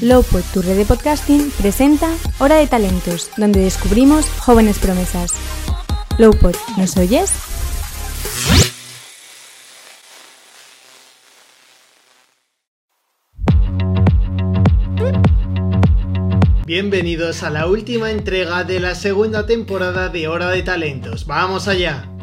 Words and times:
Lowpod, 0.00 0.44
tu 0.54 0.62
red 0.62 0.76
de 0.76 0.84
podcasting, 0.84 1.50
presenta 1.58 2.08
Hora 2.38 2.54
de 2.54 2.68
Talentos, 2.68 3.32
donde 3.36 3.60
descubrimos 3.60 4.26
jóvenes 4.38 4.78
promesas. 4.78 5.32
Lowpod, 6.18 6.54
¿nos 6.76 6.96
oyes? 6.96 7.32
Bienvenidos 16.64 17.42
a 17.42 17.50
la 17.50 17.66
última 17.66 18.12
entrega 18.12 18.62
de 18.62 18.78
la 18.78 18.94
segunda 18.94 19.46
temporada 19.46 20.10
de 20.10 20.28
Hora 20.28 20.50
de 20.50 20.62
Talentos. 20.62 21.26
¡Vamos 21.26 21.66
allá! 21.66 22.17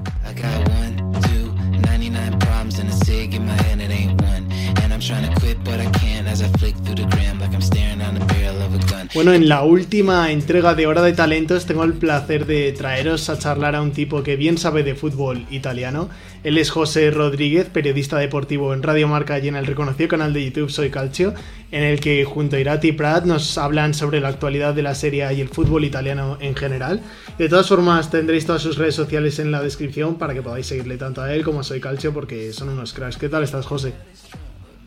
Bueno, 9.15 9.31
en 9.31 9.47
la 9.47 9.63
última 9.63 10.29
entrega 10.29 10.75
de 10.75 10.87
Hora 10.87 11.01
de 11.01 11.13
Talentos 11.13 11.65
tengo 11.65 11.85
el 11.85 11.93
placer 11.93 12.45
de 12.45 12.73
traeros 12.73 13.29
a 13.29 13.39
charlar 13.39 13.73
a 13.73 13.81
un 13.81 13.93
tipo 13.93 14.23
que 14.23 14.35
bien 14.35 14.57
sabe 14.57 14.83
de 14.83 14.93
fútbol 14.93 15.45
italiano. 15.49 16.09
Él 16.43 16.57
es 16.57 16.69
José 16.69 17.11
Rodríguez, 17.11 17.67
periodista 17.67 18.17
deportivo 18.17 18.73
en 18.73 18.83
Radio 18.83 19.07
Marca 19.07 19.39
y 19.39 19.47
en 19.47 19.55
el 19.55 19.67
reconocido 19.67 20.09
canal 20.09 20.33
de 20.33 20.43
YouTube 20.43 20.69
Soy 20.69 20.89
Calcio, 20.89 21.33
en 21.71 21.83
el 21.83 22.01
que 22.01 22.25
junto 22.25 22.57
a 22.57 22.59
Irati 22.59 22.91
Prat 22.91 23.23
nos 23.23 23.57
hablan 23.57 23.93
sobre 23.93 24.19
la 24.19 24.27
actualidad 24.27 24.73
de 24.73 24.83
la 24.83 24.95
Serie 24.95 25.33
y 25.33 25.39
el 25.39 25.47
fútbol 25.47 25.85
italiano 25.85 26.37
en 26.41 26.53
general. 26.53 26.99
De 27.37 27.47
todas 27.47 27.69
formas, 27.69 28.11
tendréis 28.11 28.45
todas 28.45 28.63
sus 28.63 28.77
redes 28.77 28.95
sociales 28.95 29.39
en 29.39 29.49
la 29.49 29.61
descripción 29.61 30.15
para 30.15 30.33
que 30.33 30.41
podáis 30.41 30.65
seguirle 30.65 30.97
tanto 30.97 31.21
a 31.21 31.33
él 31.33 31.45
como 31.45 31.61
a 31.61 31.63
Soy 31.63 31.79
Calcio 31.79 32.13
porque 32.13 32.51
son 32.51 32.67
unos 32.67 32.91
cracks. 32.91 33.15
¿Qué 33.15 33.29
tal 33.29 33.43
estás, 33.43 33.65
José? 33.65 33.93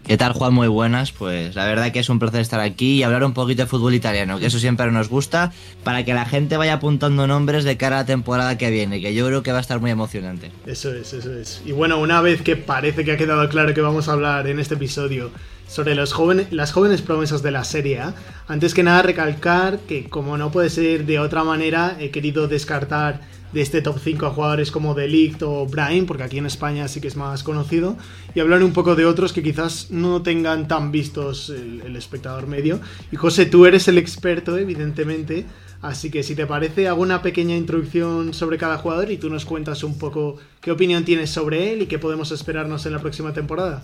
¿Qué 0.09 0.17
tal, 0.17 0.33
Juan? 0.33 0.55
Muy 0.55 0.69
buenas. 0.69 1.13
Pues 1.13 1.55
la 1.55 1.67
verdad 1.67 1.93
que 1.93 1.99
es 1.99 2.09
un 2.09 2.19
placer 2.19 2.41
estar 2.41 2.61
aquí 2.61 2.95
y 2.95 3.03
hablar 3.03 3.25
un 3.25 3.35
poquito 3.35 3.65
de 3.65 3.69
fútbol 3.69 3.93
italiano, 3.93 4.39
que 4.39 4.47
eso 4.47 4.59
siempre 4.59 4.91
nos 4.91 5.11
gusta, 5.11 5.53
para 5.85 6.03
que 6.03 6.15
la 6.15 6.25
gente 6.25 6.57
vaya 6.57 6.73
apuntando 6.73 7.27
nombres 7.27 7.63
de 7.63 7.77
cara 7.77 7.97
a 7.97 8.01
la 8.01 8.07
temporada 8.07 8.57
que 8.57 8.71
viene, 8.71 9.03
que 9.03 9.13
yo 9.13 9.27
creo 9.27 9.43
que 9.43 9.53
va 9.53 9.59
a 9.59 9.61
estar 9.61 9.81
muy 9.81 9.91
emocionante. 9.91 10.51
Eso 10.65 10.95
es, 10.95 11.13
eso 11.13 11.35
es. 11.35 11.61
Y 11.67 11.73
bueno, 11.73 11.99
una 11.99 12.23
vez 12.23 12.41
que 12.41 12.57
parece 12.57 13.05
que 13.05 13.13
ha 13.13 13.17
quedado 13.19 13.47
claro 13.51 13.75
que 13.75 13.83
vamos 13.83 14.09
a 14.09 14.13
hablar 14.13 14.47
en 14.47 14.59
este 14.59 14.77
episodio 14.77 15.31
sobre 15.69 15.95
los 15.95 16.13
jóvenes, 16.13 16.51
las 16.51 16.73
jóvenes 16.73 17.03
promesas 17.03 17.43
de 17.43 17.53
la 17.53 17.63
Serie 17.63 18.01
antes 18.49 18.75
que 18.75 18.83
nada 18.83 19.03
recalcar 19.03 19.79
que 19.81 20.09
como 20.09 20.39
no 20.39 20.51
puede 20.51 20.71
ser 20.71 21.05
de 21.05 21.19
otra 21.19 21.45
manera, 21.45 21.97
he 22.01 22.11
querido 22.11 22.49
descartar 22.49 23.21
de 23.53 23.63
este 23.63 23.81
top 23.83 23.99
5 24.03 24.27
a 24.27 24.31
jugadores 24.31 24.71
como 24.71 24.95
Delict 24.95 25.43
o 25.43 25.67
Brahim, 25.67 26.07
porque 26.07 26.23
aquí 26.23 26.39
en 26.39 26.47
España 26.47 26.87
sí 26.89 27.01
que 27.01 27.09
es 27.09 27.17
más 27.17 27.43
conocido, 27.43 27.97
y 28.35 28.41
hablar 28.41 28.63
un 28.63 28.73
poco 28.73 28.95
de 28.95 29.07
otros 29.07 29.33
que 29.33 29.43
quizás 29.43 29.91
no 29.91 30.23
tengan 30.23 30.69
tan 30.69 30.93
vistos 30.93 31.51
el, 31.51 31.83
el 31.83 31.97
espectador 31.97 32.47
medio. 32.47 32.81
Y 33.11 33.17
José, 33.17 33.47
tú 33.47 33.67
eres 33.67 33.89
el 33.89 33.99
experto, 33.99 34.59
evidentemente, 34.59 35.47
así 35.81 36.11
que 36.11 36.23
si 36.23 36.35
te 36.35 36.47
parece, 36.47 36.89
hago 36.89 37.03
una 37.03 37.23
pequeña 37.23 37.57
introducción 37.57 38.35
sobre 38.35 38.59
cada 38.59 38.79
jugador 38.79 39.11
y 39.11 39.19
tú 39.19 39.31
nos 39.31 39.45
cuentas 39.45 39.83
un 39.83 39.99
poco 39.99 40.37
qué 40.61 40.71
opinión 40.71 41.05
tienes 41.05 41.31
sobre 41.31 41.73
él 41.73 41.83
y 41.83 41.87
qué 41.87 41.99
podemos 41.99 42.33
esperarnos 42.33 42.85
en 42.85 42.93
la 42.93 42.99
próxima 42.99 43.33
temporada. 43.33 43.83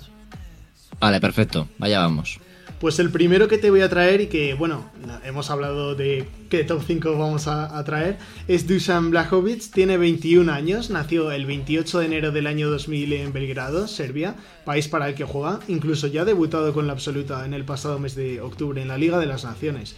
Vale, 1.04 1.20
perfecto. 1.20 1.68
Vaya 1.76 2.00
vamos. 2.00 2.40
Pues 2.80 2.98
el 2.98 3.10
primero 3.10 3.46
que 3.46 3.58
te 3.58 3.68
voy 3.68 3.82
a 3.82 3.90
traer 3.90 4.22
y 4.22 4.26
que, 4.28 4.54
bueno, 4.54 4.90
hemos 5.22 5.50
hablado 5.50 5.94
de 5.94 6.26
qué 6.48 6.64
top 6.64 6.82
5 6.86 7.18
vamos 7.18 7.46
a, 7.46 7.76
a 7.76 7.84
traer, 7.84 8.16
es 8.48 8.66
Dusan 8.66 9.10
Blajovic, 9.10 9.70
tiene 9.70 9.98
21 9.98 10.50
años, 10.50 10.88
nació 10.88 11.30
el 11.30 11.44
28 11.44 11.98
de 11.98 12.06
enero 12.06 12.32
del 12.32 12.46
año 12.46 12.70
2000 12.70 13.12
en 13.12 13.34
Belgrado, 13.34 13.86
Serbia, 13.86 14.34
país 14.64 14.88
para 14.88 15.06
el 15.06 15.14
que 15.14 15.24
juega, 15.24 15.60
incluso 15.68 16.06
ya 16.06 16.22
ha 16.22 16.24
debutado 16.24 16.72
con 16.72 16.86
la 16.86 16.94
absoluta 16.94 17.44
en 17.44 17.52
el 17.52 17.66
pasado 17.66 17.98
mes 17.98 18.14
de 18.14 18.40
octubre 18.40 18.80
en 18.80 18.88
la 18.88 18.96
Liga 18.96 19.18
de 19.18 19.26
las 19.26 19.44
Naciones. 19.44 19.96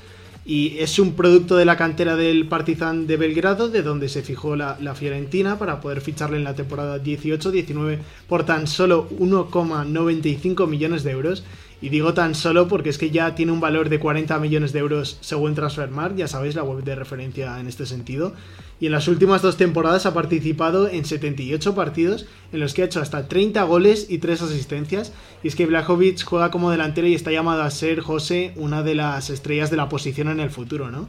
Y 0.48 0.78
es 0.78 1.00
un 1.00 1.14
producto 1.14 1.56
de 1.56 1.64
la 1.64 1.76
cantera 1.76 2.14
del 2.14 2.46
Partizan 2.46 3.08
de 3.08 3.16
Belgrado, 3.16 3.68
de 3.68 3.82
donde 3.82 4.08
se 4.08 4.22
fijó 4.22 4.54
la, 4.54 4.76
Fiorentina 4.94 5.58
para 5.58 5.80
poder 5.80 6.00
ficharle 6.00 6.36
en 6.36 6.44
la 6.44 6.54
temporada 6.54 7.02
18-19 7.02 7.98
por 8.28 8.46
tan 8.46 8.68
solo 8.68 9.08
1,95 9.10 10.68
millones 10.68 11.02
de 11.02 11.10
euros. 11.10 11.42
Y 11.80 11.90
digo 11.90 12.14
tan 12.14 12.34
solo 12.34 12.68
porque 12.68 12.88
es 12.88 12.96
que 12.96 13.10
ya 13.10 13.34
tiene 13.34 13.52
un 13.52 13.60
valor 13.60 13.90
de 13.90 14.00
40 14.00 14.38
millones 14.38 14.72
de 14.72 14.78
euros 14.78 15.18
según 15.20 15.54
Transfermarkt, 15.54 16.16
ya 16.16 16.26
sabéis, 16.26 16.54
la 16.54 16.62
web 16.62 16.82
de 16.82 16.94
referencia 16.94 17.60
en 17.60 17.66
este 17.66 17.84
sentido. 17.84 18.32
Y 18.80 18.86
en 18.86 18.92
las 18.92 19.08
últimas 19.08 19.42
dos 19.42 19.56
temporadas 19.56 20.06
ha 20.06 20.14
participado 20.14 20.88
en 20.88 21.04
78 21.04 21.74
partidos 21.74 22.26
en 22.52 22.60
los 22.60 22.72
que 22.72 22.82
ha 22.82 22.86
hecho 22.86 23.00
hasta 23.00 23.28
30 23.28 23.62
goles 23.64 24.06
y 24.08 24.18
3 24.18 24.42
asistencias. 24.42 25.12
Y 25.42 25.48
es 25.48 25.56
que 25.56 25.66
Blajovic 25.66 26.24
juega 26.24 26.50
como 26.50 26.70
delantero 26.70 27.06
y 27.06 27.14
está 27.14 27.30
llamado 27.30 27.62
a 27.62 27.70
ser, 27.70 28.00
José, 28.00 28.52
una 28.56 28.82
de 28.82 28.94
las 28.94 29.30
estrellas 29.30 29.70
de 29.70 29.76
la 29.76 29.88
posición 29.88 30.28
en 30.28 30.40
el 30.40 30.50
futuro, 30.50 30.90
¿no? 30.90 31.08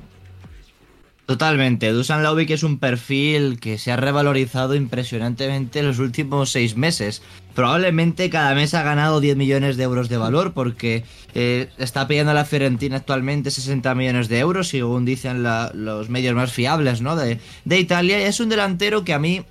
Totalmente. 1.28 1.92
Dusan 1.92 2.24
Lauvik 2.24 2.52
es 2.52 2.64
un 2.64 2.80
perfil 2.80 3.60
que 3.60 3.78
se 3.78 3.92
ha 3.92 3.98
revalorizado 3.98 4.76
impresionantemente 4.76 5.80
en 5.80 5.88
los 5.88 6.00
últimos 6.00 6.52
seis 6.52 6.78
meses. 6.78 7.22
Probablemente 7.54 8.30
cada 8.30 8.56
mes 8.56 8.74
ha 8.74 8.82
ganado 8.82 9.20
10 9.20 9.36
millones 9.36 9.76
de 9.76 9.84
euros 9.84 10.08
de 10.08 10.16
valor 10.16 10.54
porque 10.54 11.04
eh, 11.36 11.68
está 11.78 12.08
pidiendo 12.08 12.32
a 12.32 12.34
la 12.34 12.46
Fiorentina 12.46 12.96
actualmente 12.96 13.52
60 13.52 13.94
millones 13.94 14.30
de 14.30 14.40
euros, 14.40 14.70
según 14.70 15.04
dicen 15.04 15.44
los 15.44 16.08
medios 16.08 16.34
más 16.34 16.54
fiables 16.54 17.02
¿no? 17.02 17.18
de, 17.18 17.42
de 17.66 17.78
Italia. 17.78 18.22
Y 18.22 18.24
es 18.24 18.40
un 18.40 18.48
delantero 18.48 19.04
que 19.04 19.14
a 19.14 19.20
mí 19.20 19.44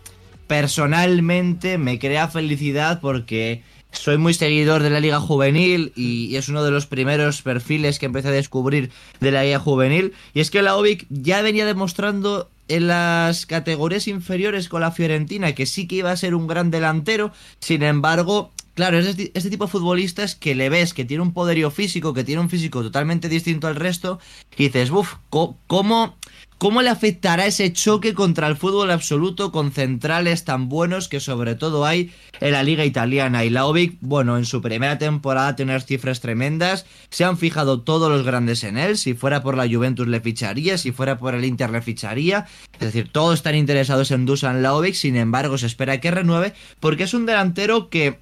personalmente 0.47 1.77
me 1.77 1.99
crea 1.99 2.29
felicidad 2.29 3.01
porque 3.03 3.63
soy 3.99 4.19
muy 4.19 4.35
seguidor 4.35 4.83
de 4.83 4.91
la 4.91 5.01
Liga 5.01 5.21
Juvenil 5.21 5.93
y, 5.97 6.37
es 6.37 6.49
uno 6.49 6.63
de 6.63 6.71
los 6.71 6.87
primeros 6.87 7.43
perfiles 7.43 7.99
que 7.99 8.07
empecé 8.07 8.29
a 8.29 8.33
descubrir 8.33 8.91
de 9.21 9.31
la 9.31 9.43
Liga 9.43 9.59
Juvenil. 9.59 10.13
Y 10.35 10.41
es 10.41 10.51
que 10.51 10.63
Laovic 10.63 11.07
ya 11.09 11.43
venía 11.43 11.67
demostrando 11.67 12.51
en 12.69 12.89
las 12.89 13.47
categorías 13.47 14.09
inferiores 14.09 14.69
con 14.69 14.81
la 14.81 14.91
Fiorentina 14.91 15.55
que 15.55 15.67
sí 15.67 15.87
que 15.87 15.97
iba 15.97 16.11
a 16.11 16.17
ser 16.17 16.35
un 16.35 16.47
gran 16.47 16.71
delantero. 16.71 17.33
Sin 17.61 17.83
embargo, 17.83 18.53
claro, 18.75 18.99
es 18.99 19.07
este, 19.07 19.33
este 19.35 19.51
tipo 19.51 19.67
de 19.67 19.73
futbolistas 19.73 20.35
que 20.35 20.55
le 20.55 20.69
ves 20.69 20.95
que 20.95 21.05
tiene 21.05 21.23
un 21.23 21.33
poderío 21.33 21.71
físico, 21.71 22.15
que 22.15 22.25
tiene 22.25 22.41
un 22.41 22.51
físico 22.51 22.83
totalmente 22.83 23.29
distinto 23.29 23.67
al 23.67 23.77
resto, 23.77 24.19
y 24.57 24.65
dices, 24.65 24.91
uff, 24.91 25.15
¿cómo, 25.31 26.17
¿Cómo 26.59 26.81
le 26.81 26.89
afectará 26.89 27.45
ese 27.45 27.71
choque 27.75 28.15
contra 28.15 28.49
el 28.49 28.57
fútbol 28.57 28.91
absoluto 28.91 29.53
con 29.53 29.73
centrales 29.73 30.45
tan 30.45 30.71
buenos 30.71 31.07
que 31.07 31.21
sobre 31.21 31.55
todo 31.55 31.85
hay 31.85 32.15
en 32.41 32.53
la 32.53 32.63
liga 32.63 32.87
italiana? 32.87 33.45
Y 33.45 33.51
Laovic, 33.51 33.99
bueno, 34.01 34.39
en 34.39 34.47
su 34.47 34.63
primera 34.63 34.97
temporada 34.97 35.55
tiene 35.55 35.73
unas 35.73 35.85
cifras 35.85 36.21
tremendas, 36.21 36.87
se 37.11 37.25
han 37.25 37.37
fijado 37.37 37.83
todos 37.83 38.11
los 38.11 38.25
grandes 38.25 38.65
en 38.65 38.79
él, 38.79 38.97
si 38.97 39.13
fuera 39.13 39.43
por 39.43 39.55
la 39.55 39.69
Juventus 39.69 40.09
le 40.09 40.23
ficharía, 40.23 40.79
si 40.79 40.93
fuera 40.93 41.19
por 41.19 41.35
el 41.35 41.45
Inter 41.45 41.69
le 41.69 41.83
ficharía, 41.83 42.47
es 42.73 42.81
decir, 42.81 43.13
todos 43.13 43.35
están 43.35 43.55
interesados 43.55 44.11
en 44.11 44.25
Dusan 44.25 44.63
Laovic, 44.63 44.95
sin 44.95 45.17
embargo 45.17 45.59
se 45.59 45.67
espera 45.67 46.01
que 46.01 46.11
renueve 46.11 46.55
porque 46.81 47.05
es 47.05 47.13
un 47.13 47.27
delantero 47.27 47.91
que 47.91 48.19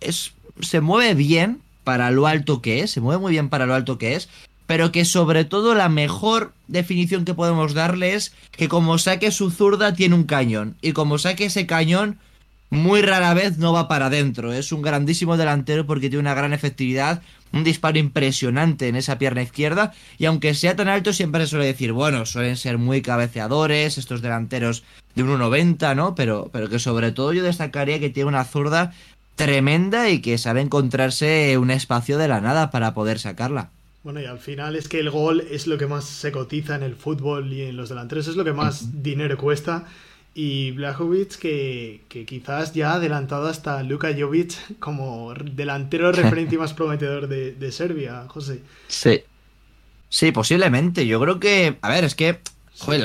es, 0.00 0.32
se 0.60 0.80
mueve 0.80 1.14
bien 1.14 1.60
para 1.84 2.10
lo 2.10 2.26
alto 2.26 2.60
que 2.60 2.80
es, 2.80 2.90
se 2.90 3.00
mueve 3.00 3.20
muy 3.20 3.32
bien 3.32 3.48
para 3.48 3.66
lo 3.66 3.74
alto 3.74 3.98
que 3.98 4.16
es, 4.16 4.28
pero 4.68 4.92
que 4.92 5.06
sobre 5.06 5.46
todo 5.46 5.74
la 5.74 5.88
mejor 5.88 6.52
definición 6.66 7.24
que 7.24 7.32
podemos 7.32 7.72
darle 7.72 8.12
es 8.14 8.34
que 8.50 8.68
como 8.68 8.98
saque 8.98 9.30
su 9.30 9.50
zurda 9.50 9.94
tiene 9.94 10.14
un 10.14 10.24
cañón 10.24 10.76
y 10.82 10.92
como 10.92 11.16
saque 11.16 11.46
ese 11.46 11.66
cañón 11.66 12.18
muy 12.68 13.00
rara 13.00 13.32
vez 13.32 13.56
no 13.56 13.72
va 13.72 13.88
para 13.88 14.06
adentro. 14.06 14.52
Es 14.52 14.70
un 14.70 14.82
grandísimo 14.82 15.38
delantero 15.38 15.86
porque 15.86 16.10
tiene 16.10 16.20
una 16.20 16.34
gran 16.34 16.52
efectividad, 16.52 17.22
un 17.50 17.64
disparo 17.64 17.98
impresionante 17.98 18.88
en 18.88 18.96
esa 18.96 19.16
pierna 19.16 19.40
izquierda 19.40 19.94
y 20.18 20.26
aunque 20.26 20.52
sea 20.52 20.76
tan 20.76 20.88
alto 20.88 21.14
siempre 21.14 21.44
se 21.44 21.52
suele 21.52 21.64
decir, 21.64 21.92
bueno, 21.92 22.26
suelen 22.26 22.58
ser 22.58 22.76
muy 22.76 23.00
cabeceadores 23.00 23.96
estos 23.96 24.20
delanteros 24.20 24.84
de 25.14 25.24
1.90, 25.24 25.96
¿no? 25.96 26.14
Pero, 26.14 26.50
pero 26.52 26.68
que 26.68 26.78
sobre 26.78 27.10
todo 27.10 27.32
yo 27.32 27.42
destacaría 27.42 28.00
que 28.00 28.10
tiene 28.10 28.28
una 28.28 28.44
zurda 28.44 28.92
tremenda 29.34 30.10
y 30.10 30.20
que 30.20 30.36
sabe 30.36 30.60
encontrarse 30.60 31.56
un 31.56 31.70
espacio 31.70 32.18
de 32.18 32.28
la 32.28 32.42
nada 32.42 32.70
para 32.70 32.92
poder 32.92 33.18
sacarla. 33.18 33.70
Bueno, 34.02 34.20
y 34.20 34.26
al 34.26 34.38
final 34.38 34.76
es 34.76 34.88
que 34.88 35.00
el 35.00 35.10
gol 35.10 35.40
es 35.50 35.66
lo 35.66 35.76
que 35.76 35.86
más 35.86 36.04
se 36.04 36.32
cotiza 36.32 36.76
en 36.76 36.82
el 36.82 36.94
fútbol 36.94 37.52
y 37.52 37.62
en 37.62 37.76
los 37.76 37.88
delanteros, 37.88 38.28
es 38.28 38.36
lo 38.36 38.44
que 38.44 38.52
más 38.52 39.02
dinero 39.02 39.36
cuesta. 39.36 39.86
Y 40.34 40.70
Blajovic 40.70 41.36
que, 41.36 42.02
que 42.08 42.24
quizás 42.24 42.72
ya 42.72 42.92
ha 42.92 42.94
adelantado 42.94 43.48
hasta 43.48 43.82
Luka 43.82 44.14
Jovic 44.16 44.52
como 44.78 45.34
delantero 45.34 46.12
referente 46.12 46.54
y 46.54 46.58
más 46.58 46.74
prometedor 46.74 47.26
de, 47.28 47.52
de 47.52 47.72
Serbia, 47.72 48.24
José. 48.28 48.62
Sí. 48.86 49.22
Sí, 50.08 50.32
posiblemente. 50.32 51.06
Yo 51.06 51.20
creo 51.20 51.40
que. 51.40 51.76
A 51.82 51.88
ver, 51.90 52.04
es 52.04 52.14
que. 52.14 52.38
Joder. 52.78 53.04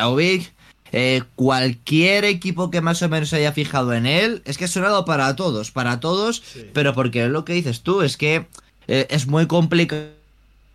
Eh, 0.96 1.24
cualquier 1.34 2.24
equipo 2.24 2.70
que 2.70 2.80
más 2.82 3.02
o 3.02 3.10
menos 3.10 3.30
se 3.30 3.38
haya 3.38 3.52
fijado 3.52 3.94
en 3.94 4.06
él, 4.06 4.44
es 4.46 4.60
que 4.60 4.66
ha 4.66 4.68
sonado 4.68 5.06
para 5.06 5.36
todos, 5.36 5.72
para 5.72 6.00
todos, 6.00 6.44
Sí. 6.46 6.70
pero 6.72 6.94
porque 6.94 7.26
es 7.26 7.32
lo 7.32 7.46
que 7.46 7.54
dices 7.54 7.82
tú, 7.82 8.04
es 8.04 8.16
que 8.16 8.46
eh, 8.88 9.08
es 9.10 9.26
muy 9.26 9.48
complicado 9.48 10.12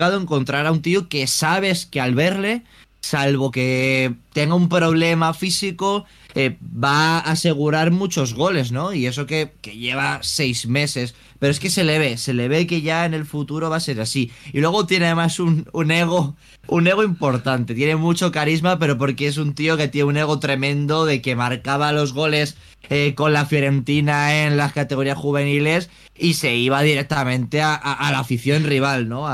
encontrar 0.00 0.66
a 0.66 0.72
un 0.72 0.82
tío 0.82 1.08
que 1.08 1.26
sabes 1.26 1.86
que 1.86 2.00
al 2.00 2.14
verle, 2.14 2.62
salvo 3.00 3.50
que 3.50 4.14
tenga 4.32 4.54
un 4.54 4.68
problema 4.68 5.34
físico, 5.34 6.04
eh, 6.34 6.56
va 6.62 7.18
a 7.18 7.30
asegurar 7.32 7.90
muchos 7.90 8.34
goles, 8.34 8.70
¿no? 8.70 8.92
Y 8.92 9.06
eso 9.06 9.26
que, 9.26 9.52
que 9.60 9.76
lleva 9.76 10.20
seis 10.22 10.66
meses. 10.66 11.14
Pero 11.38 11.52
es 11.52 11.60
que 11.60 11.70
se 11.70 11.84
le 11.84 11.98
ve, 11.98 12.16
se 12.16 12.34
le 12.34 12.48
ve 12.48 12.66
que 12.66 12.82
ya 12.82 13.04
en 13.04 13.14
el 13.14 13.24
futuro 13.24 13.70
va 13.70 13.76
a 13.76 13.80
ser 13.80 14.00
así. 14.00 14.30
Y 14.52 14.60
luego 14.60 14.86
tiene 14.86 15.06
además 15.06 15.38
un, 15.38 15.68
un 15.72 15.90
ego, 15.90 16.36
un 16.66 16.86
ego 16.86 17.04
importante. 17.04 17.74
Tiene 17.74 17.96
mucho 17.96 18.32
carisma, 18.32 18.78
pero 18.78 18.98
porque 18.98 19.28
es 19.28 19.36
un 19.36 19.54
tío 19.54 19.76
que 19.76 19.88
tiene 19.88 20.08
un 20.08 20.16
ego 20.16 20.40
tremendo 20.40 21.04
de 21.04 21.22
que 21.22 21.36
marcaba 21.36 21.92
los 21.92 22.12
goles 22.12 22.56
eh, 22.90 23.14
con 23.14 23.32
la 23.32 23.46
Fiorentina 23.46 24.44
en 24.44 24.56
las 24.56 24.72
categorías 24.72 25.18
juveniles 25.18 25.90
y 26.16 26.34
se 26.34 26.56
iba 26.56 26.82
directamente 26.82 27.62
a, 27.62 28.08
la 28.10 28.18
afición 28.18 28.64
rival, 28.64 29.08
¿no? 29.08 29.26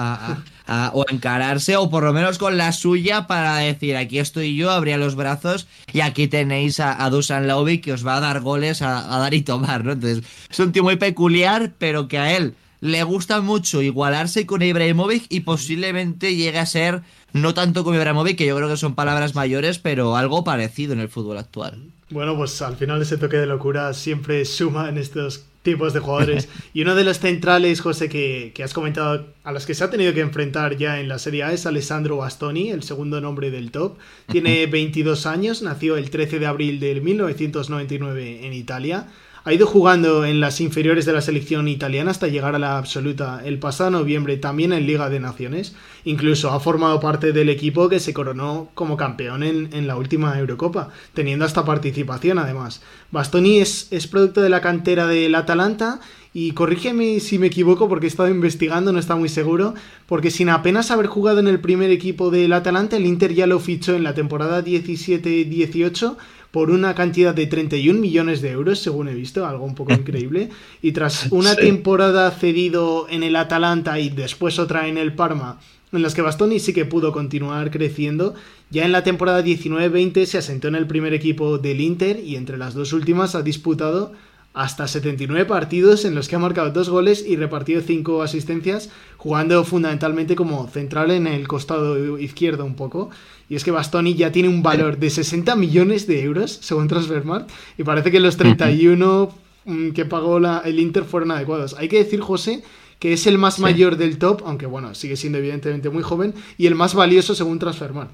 O 0.66 1.05
encararse, 1.08 1.76
o 1.76 1.90
por 1.90 2.05
lo 2.05 2.12
menos 2.12 2.38
con 2.38 2.56
la 2.56 2.72
suya 2.72 3.26
para 3.26 3.56
decir, 3.58 3.96
aquí 3.96 4.19
estoy 4.19 4.56
yo, 4.56 4.70
abría 4.70 4.96
los 4.96 5.14
brazos 5.14 5.66
y 5.93 6.00
aquí 6.00 6.28
tenéis 6.28 6.81
a, 6.81 7.08
Dusan 7.11 7.46
Laovic 7.46 7.84
que 7.84 7.93
os 7.93 8.06
va 8.06 8.16
a 8.16 8.20
dar 8.20 8.40
goles 8.40 8.82
a, 8.82 9.14
a 9.14 9.19
dar 9.19 9.34
y 9.34 9.43
tomar, 9.43 9.84
¿no? 9.84 9.93
Entonces, 9.93 10.25
es 10.50 10.58
un 10.58 10.72
tío 10.72 10.82
muy 10.82 10.96
peculiar, 10.96 11.72
pero 11.78 12.08
que 12.08 12.19
a 12.19 12.37
él 12.37 12.55
le 12.84 13.02
gusta 13.02 13.40
mucho 13.40 13.81
igualarse 13.81 14.44
con 14.44 14.61
Ibrahimovic 14.61 15.25
y 15.31 15.40
posiblemente 15.40 16.37
llegue 16.37 16.58
a 16.58 16.67
ser, 16.67 17.00
no 17.32 17.55
tanto 17.55 17.82
como 17.82 17.96
Ibrahimovic, 17.96 18.37
que 18.37 18.46
yo 18.46 18.55
creo 18.56 18.69
que 18.69 18.76
son 18.76 18.94
palabras 18.94 19.34
mayores, 19.34 19.78
pero 19.78 20.17
algo 20.17 20.44
parecido 20.44 20.93
en 20.93 21.00
el 21.00 21.08
fútbol 21.08 21.38
actual. 21.38 21.78
Bueno, 22.10 22.37
pues 22.37 22.60
al 22.60 22.76
final 22.76 23.00
ese 23.00 23.17
toque 23.17 23.38
de 23.38 23.46
locura 23.46 23.94
siempre 23.94 24.44
suma 24.44 24.90
en 24.90 24.99
estos 24.99 25.46
tipos 25.64 25.93
de 25.93 25.99
jugadores. 25.99 26.49
Y 26.72 26.82
uno 26.82 26.94
de 26.94 27.02
los 27.02 27.19
centrales, 27.19 27.81
José, 27.81 28.08
que, 28.08 28.52
que 28.55 28.62
has 28.62 28.72
comentado, 28.72 29.26
a 29.43 29.50
los 29.50 29.66
que 29.66 29.75
se 29.75 29.82
ha 29.82 29.90
tenido 29.90 30.14
que 30.14 30.20
enfrentar 30.20 30.76
ya 30.76 31.00
en 31.00 31.08
la 31.08 31.19
Serie 31.19 31.43
A 31.43 31.52
es 31.52 31.66
Alessandro 31.66 32.19
Bastoni, 32.19 32.70
el 32.70 32.84
segundo 32.84 33.20
nombre 33.20 33.50
del 33.50 33.72
top. 33.72 33.99
Tiene 34.31 34.66
22 34.66 35.26
años, 35.26 35.62
nació 35.62 35.96
el 35.96 36.11
13 36.11 36.38
de 36.38 36.46
abril 36.46 36.78
de 36.78 37.00
1999 37.00 38.46
en 38.46 38.52
Italia. 38.52 39.08
Ha 39.46 39.52
ido 39.52 39.67
jugando 39.67 40.25
en 40.25 40.41
las 40.41 40.62
inferiores 40.62 41.05
de 41.05 41.12
la 41.12 41.20
selección 41.20 41.69
italiana 41.69 42.11
hasta 42.11 42.29
llegar 42.29 42.55
a 42.55 42.58
la 42.58 42.79
absoluta 42.79 43.43
el 43.44 43.58
pasado 43.58 43.91
noviembre 43.91 44.38
también 44.38 44.73
en 44.73 44.87
Liga 44.87 45.11
de 45.11 45.20
Naciones. 45.20 45.75
Incluso 46.06 46.50
ha 46.50 46.61
formado 46.61 46.99
parte 46.99 47.35
del 47.35 47.50
equipo 47.50 47.91
que 47.91 48.00
se 48.00 48.14
coronó 48.14 48.70
como 48.73 48.96
campeón 48.96 49.43
en, 49.43 49.69
en 49.75 49.87
la 49.87 49.99
última 49.99 50.38
Eurocopa, 50.38 50.88
teniendo 51.12 51.44
esta 51.44 51.62
participación 51.62 52.38
además. 52.38 52.81
Bastoni 53.11 53.58
es, 53.58 53.88
es 53.91 54.06
producto 54.06 54.41
de 54.41 54.49
la 54.49 54.62
cantera 54.62 55.06
del 55.06 55.35
Atalanta 55.35 56.00
y 56.32 56.52
corrígeme 56.52 57.20
si 57.20 57.38
me 57.38 57.49
equivoco 57.49 57.87
porque 57.87 58.06
he 58.06 58.08
estado 58.08 58.31
investigando, 58.31 58.94
no 58.94 58.99
está 58.99 59.14
muy 59.14 59.29
seguro, 59.29 59.75
porque 60.06 60.31
sin 60.31 60.49
apenas 60.49 60.91
haber 60.91 61.06
jugado 61.06 61.41
en 61.41 61.49
el 61.49 61.61
primer 61.61 61.91
equipo 61.91 62.31
del 62.31 62.55
Atalanta, 62.55 62.96
el 62.96 63.05
Inter 63.05 63.35
ya 63.35 63.46
lo 63.46 63.61
fichó 63.61 63.94
en 63.94 64.05
la 64.05 64.14
temporada 64.14 64.64
17-18 64.64 66.17
por 66.54 66.70
una 66.70 66.94
cantidad 66.94 67.34
de 67.34 67.48
31 67.48 67.98
millones 67.98 68.40
de 68.40 68.50
euros, 68.52 68.78
según 68.78 69.08
he 69.08 69.14
visto, 69.14 69.44
algo 69.44 69.64
un 69.64 69.74
poco 69.74 69.92
increíble. 70.02 70.50
Y 70.82 70.92
tras 70.92 71.26
una 71.32 71.50
Sí. 71.54 71.62
temporada 71.62 72.30
cedido 72.30 73.08
en 73.10 73.24
el 73.24 73.34
Atalanta 73.34 73.98
y 73.98 74.08
después 74.08 74.60
otra 74.60 74.86
en 74.86 74.96
el 74.96 75.14
Parma, 75.14 75.58
en 75.90 76.02
las 76.02 76.14
que 76.14 76.22
Bastoni 76.22 76.60
sí 76.60 76.72
que 76.72 76.84
pudo 76.84 77.10
continuar 77.10 77.72
creciendo, 77.72 78.34
ya 78.70 78.84
en 78.84 78.92
la 78.92 79.02
temporada 79.02 79.42
19-20 79.42 80.26
se 80.26 80.38
asentó 80.38 80.68
en 80.68 80.76
el 80.76 80.86
primer 80.86 81.12
equipo 81.12 81.58
del 81.58 81.80
Inter 81.80 82.20
y 82.20 82.36
entre 82.36 82.56
las 82.56 82.74
dos 82.74 82.92
últimas 82.92 83.34
ha 83.34 83.42
disputado 83.42 84.12
hasta 84.52 84.86
79 84.86 85.46
partidos 85.46 86.04
en 86.04 86.14
los 86.14 86.28
que 86.28 86.36
ha 86.36 86.38
marcado 86.38 86.70
dos 86.70 86.88
goles 86.88 87.24
y 87.26 87.34
repartido 87.34 87.82
cinco 87.84 88.22
asistencias, 88.22 88.90
jugando 89.16 89.64
fundamentalmente 89.64 90.36
como 90.36 90.68
central 90.68 91.10
en 91.10 91.26
el 91.26 91.48
costado 91.48 92.16
izquierdo 92.20 92.64
un 92.64 92.76
poco. 92.76 93.10
Y 93.49 93.56
es 93.56 93.64
que 93.64 93.70
Bastoni 93.70 94.14
ya 94.14 94.32
tiene 94.32 94.49
un 94.49 94.62
valor 94.62 94.99
de 94.99 95.11
60 95.11 95.55
millones 95.56 96.06
de 96.06 96.23
euros, 96.23 96.58
según 96.62 96.88
Transfermarkt, 96.88 97.50
y 97.79 97.82
parece 97.85 98.11
que 98.11 98.20
los 98.20 98.37
31 98.37 99.35
mm, 99.67 99.91
que 99.91 100.05
pagó 100.06 100.41
la- 100.41 100.62
el 100.64 100.79
Inter 100.81 101.05
fueron 101.05 101.31
adecuados. 101.31 101.75
Hay 101.79 101.88
que 101.88 101.99
decir, 102.02 102.20
José, 102.20 102.62
que 102.99 103.12
es 103.12 103.26
el 103.26 103.37
más 103.38 103.58
mayor 103.58 103.96
del 103.96 104.17
top, 104.19 104.43
aunque 104.46 104.67
bueno, 104.67 104.94
sigue 104.94 105.17
siendo 105.17 105.38
evidentemente 105.38 105.91
muy 105.91 106.02
joven, 106.02 106.35
y 106.56 106.67
el 106.67 106.75
más 106.75 106.94
valioso 106.94 107.35
según 107.35 107.58
Transfermarkt. 107.58 108.12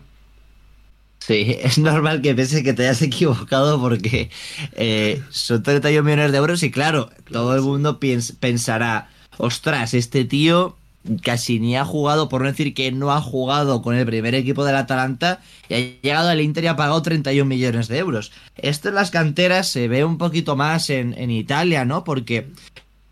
Sí, 1.20 1.54
es 1.60 1.78
normal 1.78 2.22
que 2.22 2.34
pienses 2.34 2.62
que 2.64 2.72
te 2.72 2.82
hayas 2.84 3.02
equivocado 3.02 3.80
porque 3.80 4.30
eh, 4.72 5.22
son 5.30 5.62
31 5.62 6.02
millones 6.02 6.32
de 6.32 6.38
euros 6.38 6.62
y 6.62 6.70
claro, 6.70 7.10
todo 7.30 7.54
el 7.54 7.60
mundo 7.62 8.00
piens- 8.00 8.34
pensará, 8.40 9.10
ostras, 9.36 9.92
este 9.94 10.24
tío 10.24 10.76
casi 11.22 11.60
ni 11.60 11.76
ha 11.76 11.84
jugado, 11.84 12.28
por 12.28 12.42
no 12.42 12.48
decir 12.48 12.74
que 12.74 12.92
no 12.92 13.10
ha 13.12 13.20
jugado 13.20 13.80
con 13.82 13.94
el 13.96 14.04
primer 14.06 14.34
equipo 14.34 14.64
del 14.64 14.76
Atalanta 14.76 15.40
y 15.68 15.74
ha 15.74 15.78
llegado 16.02 16.28
al 16.28 16.40
Inter 16.40 16.64
y 16.64 16.66
ha 16.68 16.76
pagado 16.76 17.00
31 17.02 17.48
millones 17.48 17.88
de 17.88 17.98
euros. 17.98 18.32
Esto 18.56 18.88
en 18.90 18.96
las 18.96 19.10
canteras 19.10 19.68
se 19.68 19.88
ve 19.88 20.04
un 20.04 20.18
poquito 20.18 20.56
más 20.56 20.90
en, 20.90 21.14
en 21.16 21.30
Italia, 21.30 21.84
¿no? 21.84 22.04
Porque 22.04 22.48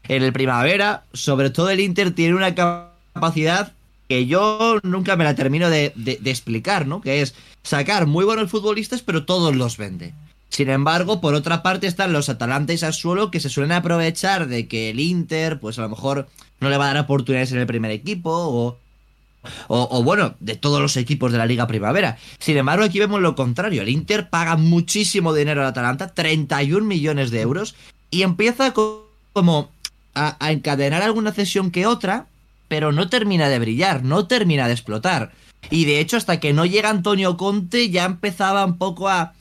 en 0.08 0.23
el 0.23 0.32
primavera, 0.32 1.05
sobre 1.12 1.50
todo 1.50 1.70
el 1.70 1.81
Inter 1.81 2.12
tiene 2.14 2.35
una 2.35 2.55
capacidad 2.55 3.73
que 4.08 4.26
yo 4.26 4.79
nunca 4.82 5.17
me 5.17 5.25
la 5.25 5.34
termino 5.34 5.69
de, 5.70 5.93
de- 5.94 6.19
de 6.20 6.31
explicar, 6.31 6.87
¿no? 6.87 7.00
Que 7.00 7.20
es 7.23 7.34
sacar 7.62 8.06
muy 8.06 8.25
buenos 8.25 8.50
futbolistas, 8.50 9.02
pero 9.02 9.25
todos 9.26 9.55
los 9.55 9.76
vende. 9.76 10.14
Sin 10.49 10.70
embargo, 10.70 11.20
por 11.20 11.34
otra 11.34 11.62
parte 11.62 11.87
están 11.87 12.14
los 12.14 12.31
Atalanta 12.31 12.73
y 12.73 12.79
Sassuolo 12.79 13.31
que 13.31 13.38
se 13.41 13.50
suelen 13.50 13.73
aprovechar 13.73 14.49
de 14.49 14.67
que 14.67 14.88
el 14.91 14.99
Inter, 15.00 15.61
pues 15.61 15.79
a 15.79 15.82
lo 15.82 15.91
mejor 15.91 16.26
no 16.60 16.69
le 16.70 16.76
va 16.76 16.84
a 16.90 16.94
dar 16.94 17.05
oportunidades 17.05 17.52
en 17.52 17.58
el 17.58 17.66
primer 17.66 17.90
equipo 17.90 18.31
o, 18.31 18.78
o, 19.69 19.88
o, 19.90 20.02
bueno, 20.02 20.34
de 20.40 20.56
todos 20.56 20.81
los 20.81 20.96
equipos 20.96 21.32
de 21.32 21.38
la 21.38 21.46
Liga 21.46 21.66
Primavera. 21.66 22.19
Sin 22.38 22.56
embargo, 22.56 22.84
aquí 22.84 22.99
vemos 22.99 23.20
lo 23.20 23.34
contrario. 23.34 23.82
El 23.82 23.88
Inter 23.88 24.28
paga 24.28 24.56
muchísimo 24.56 25.32
dinero 25.32 25.60
al 25.62 25.69
Atalanta, 25.69 26.08
31 26.08 26.84
millones 26.87 27.31
de 27.31 27.40
euros, 27.40 27.75
y 28.10 28.22
empieza 28.22 28.72
co- 28.72 29.08
como 29.32 29.70
a 30.14 30.50
encadenar 30.50 31.02
alguna 31.02 31.31
cesión 31.32 31.70
que 31.70 31.87
otra, 31.87 32.26
pero 32.66 32.90
no 32.90 33.08
termina 33.08 33.49
de 33.49 33.60
brillar, 33.60 34.02
no 34.02 34.26
termina 34.26 34.66
de 34.66 34.72
explotar. 34.72 35.31
Y 35.70 35.84
de 35.84 36.00
hecho, 36.00 36.17
hasta 36.17 36.41
que 36.41 36.53
no 36.53 36.67
llega 36.67 36.91
Antonio 36.91 37.36
Conte, 37.36 37.91
ya 37.91 38.05
empezaba 38.05 38.65
un 38.65 38.79
poco 38.79 39.08
a, 39.08 39.34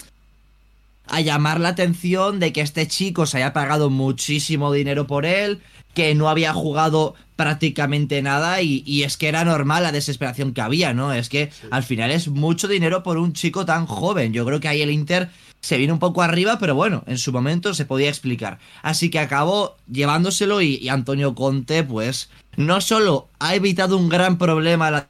a 1.10 1.22
llamar 1.22 1.60
la 1.60 1.70
atención 1.70 2.40
de 2.40 2.54
que 2.54 2.62
este 2.62 2.88
chico 2.88 3.26
se 3.26 3.38
haya 3.38 3.54
pagado 3.54 3.90
muchísimo 3.90 4.72
dinero 4.72 5.08
por 5.08 5.26
él, 5.26 5.62
que 5.94 6.14
no 6.16 6.30
había 6.30 6.54
jugado 6.54 7.16
prácticamente 7.36 8.22
nada 8.22 8.62
y, 8.62 8.84
y 8.86 9.04
es 9.04 9.18
que 9.18 9.28
era 9.28 9.46
normal 9.46 9.84
la 9.84 9.92
desesperación 9.92 10.54
que 10.54 10.62
había, 10.62 10.94
¿no? 10.94 11.14
Es 11.14 11.30
que 11.30 11.52
al 11.72 11.84
final 11.84 12.12
es 12.12 12.28
mucho 12.28 12.68
dinero 12.68 13.04
por 13.04 13.18
un 13.18 13.34
chico 13.34 13.66
tan 13.66 13.86
joven. 13.86 14.34
Yo 14.34 14.46
creo 14.46 14.60
que 14.60 14.68
ahí 14.68 14.82
el 14.82 14.92
Inter 14.92 15.30
se 15.62 15.78
vino 15.78 15.94
un 15.94 16.00
poco 16.00 16.22
arriba, 16.22 16.60
pero 16.60 16.76
bueno, 16.76 17.04
en 17.08 17.18
su 17.18 17.32
momento 17.32 17.74
se 17.74 17.86
podía 17.86 18.10
explicar. 18.10 18.60
Así 18.82 19.10
que 19.10 19.20
acabó 19.20 19.76
llevándoselo 19.92 20.62
y, 20.62 20.76
y 20.76 20.90
Antonio 20.90 21.36
Conte, 21.36 21.84
pues, 21.84 22.30
no 22.56 22.82
solo 22.82 23.28
ha 23.40 23.56
evitado 23.56 23.98
un 23.98 24.10
gran 24.10 24.38
problema 24.38 24.88
a 24.88 24.92
la 24.92 25.08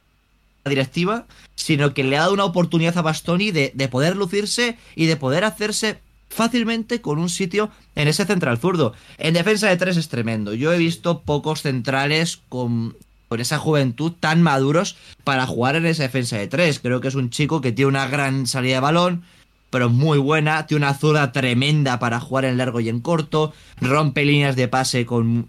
directiva, 0.64 1.26
sino 1.58 1.92
que 1.92 2.04
le 2.04 2.16
ha 2.16 2.20
dado 2.20 2.34
una 2.34 2.44
oportunidad 2.44 2.96
a 2.96 3.02
Bastoni 3.02 3.50
de, 3.50 3.72
de 3.74 3.88
poder 3.88 4.16
lucirse 4.16 4.78
y 4.94 5.06
de 5.06 5.16
poder 5.16 5.44
hacerse 5.44 5.98
fácilmente 6.28 7.00
con 7.00 7.18
un 7.18 7.28
sitio 7.28 7.70
en 7.96 8.06
ese 8.06 8.24
central 8.24 8.58
zurdo. 8.58 8.94
En 9.18 9.34
defensa 9.34 9.68
de 9.68 9.76
tres 9.76 9.96
es 9.96 10.08
tremendo. 10.08 10.54
Yo 10.54 10.72
he 10.72 10.78
visto 10.78 11.22
pocos 11.22 11.62
centrales 11.62 12.38
con, 12.48 12.96
con 13.28 13.40
esa 13.40 13.58
juventud 13.58 14.12
tan 14.18 14.40
maduros 14.40 14.96
para 15.24 15.46
jugar 15.46 15.74
en 15.74 15.86
esa 15.86 16.04
defensa 16.04 16.36
de 16.36 16.46
tres. 16.46 16.78
Creo 16.78 17.00
que 17.00 17.08
es 17.08 17.16
un 17.16 17.30
chico 17.30 17.60
que 17.60 17.72
tiene 17.72 17.88
una 17.88 18.06
gran 18.06 18.46
salida 18.46 18.76
de 18.76 18.80
balón, 18.80 19.24
pero 19.70 19.90
muy 19.90 20.18
buena, 20.18 20.66
tiene 20.66 20.86
una 20.86 20.94
zurda 20.94 21.32
tremenda 21.32 21.98
para 21.98 22.20
jugar 22.20 22.44
en 22.44 22.56
largo 22.56 22.78
y 22.78 22.88
en 22.88 23.00
corto, 23.00 23.52
rompe 23.80 24.24
líneas 24.24 24.54
de 24.54 24.68
pase 24.68 25.06
con 25.06 25.48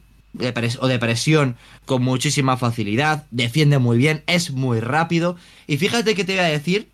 o 0.80 0.88
de 0.88 1.00
presión 1.00 1.58
con 1.86 2.04
muchísima 2.04 2.58
facilidad, 2.58 3.26
defiende 3.32 3.80
muy 3.80 3.98
bien, 3.98 4.24
es 4.28 4.52
muy 4.52 4.80
rápido 4.80 5.36
y 5.68 5.78
fíjate 5.78 6.16
que 6.16 6.24
te 6.24 6.34
voy 6.34 6.46
a 6.46 6.50
decir 6.50 6.90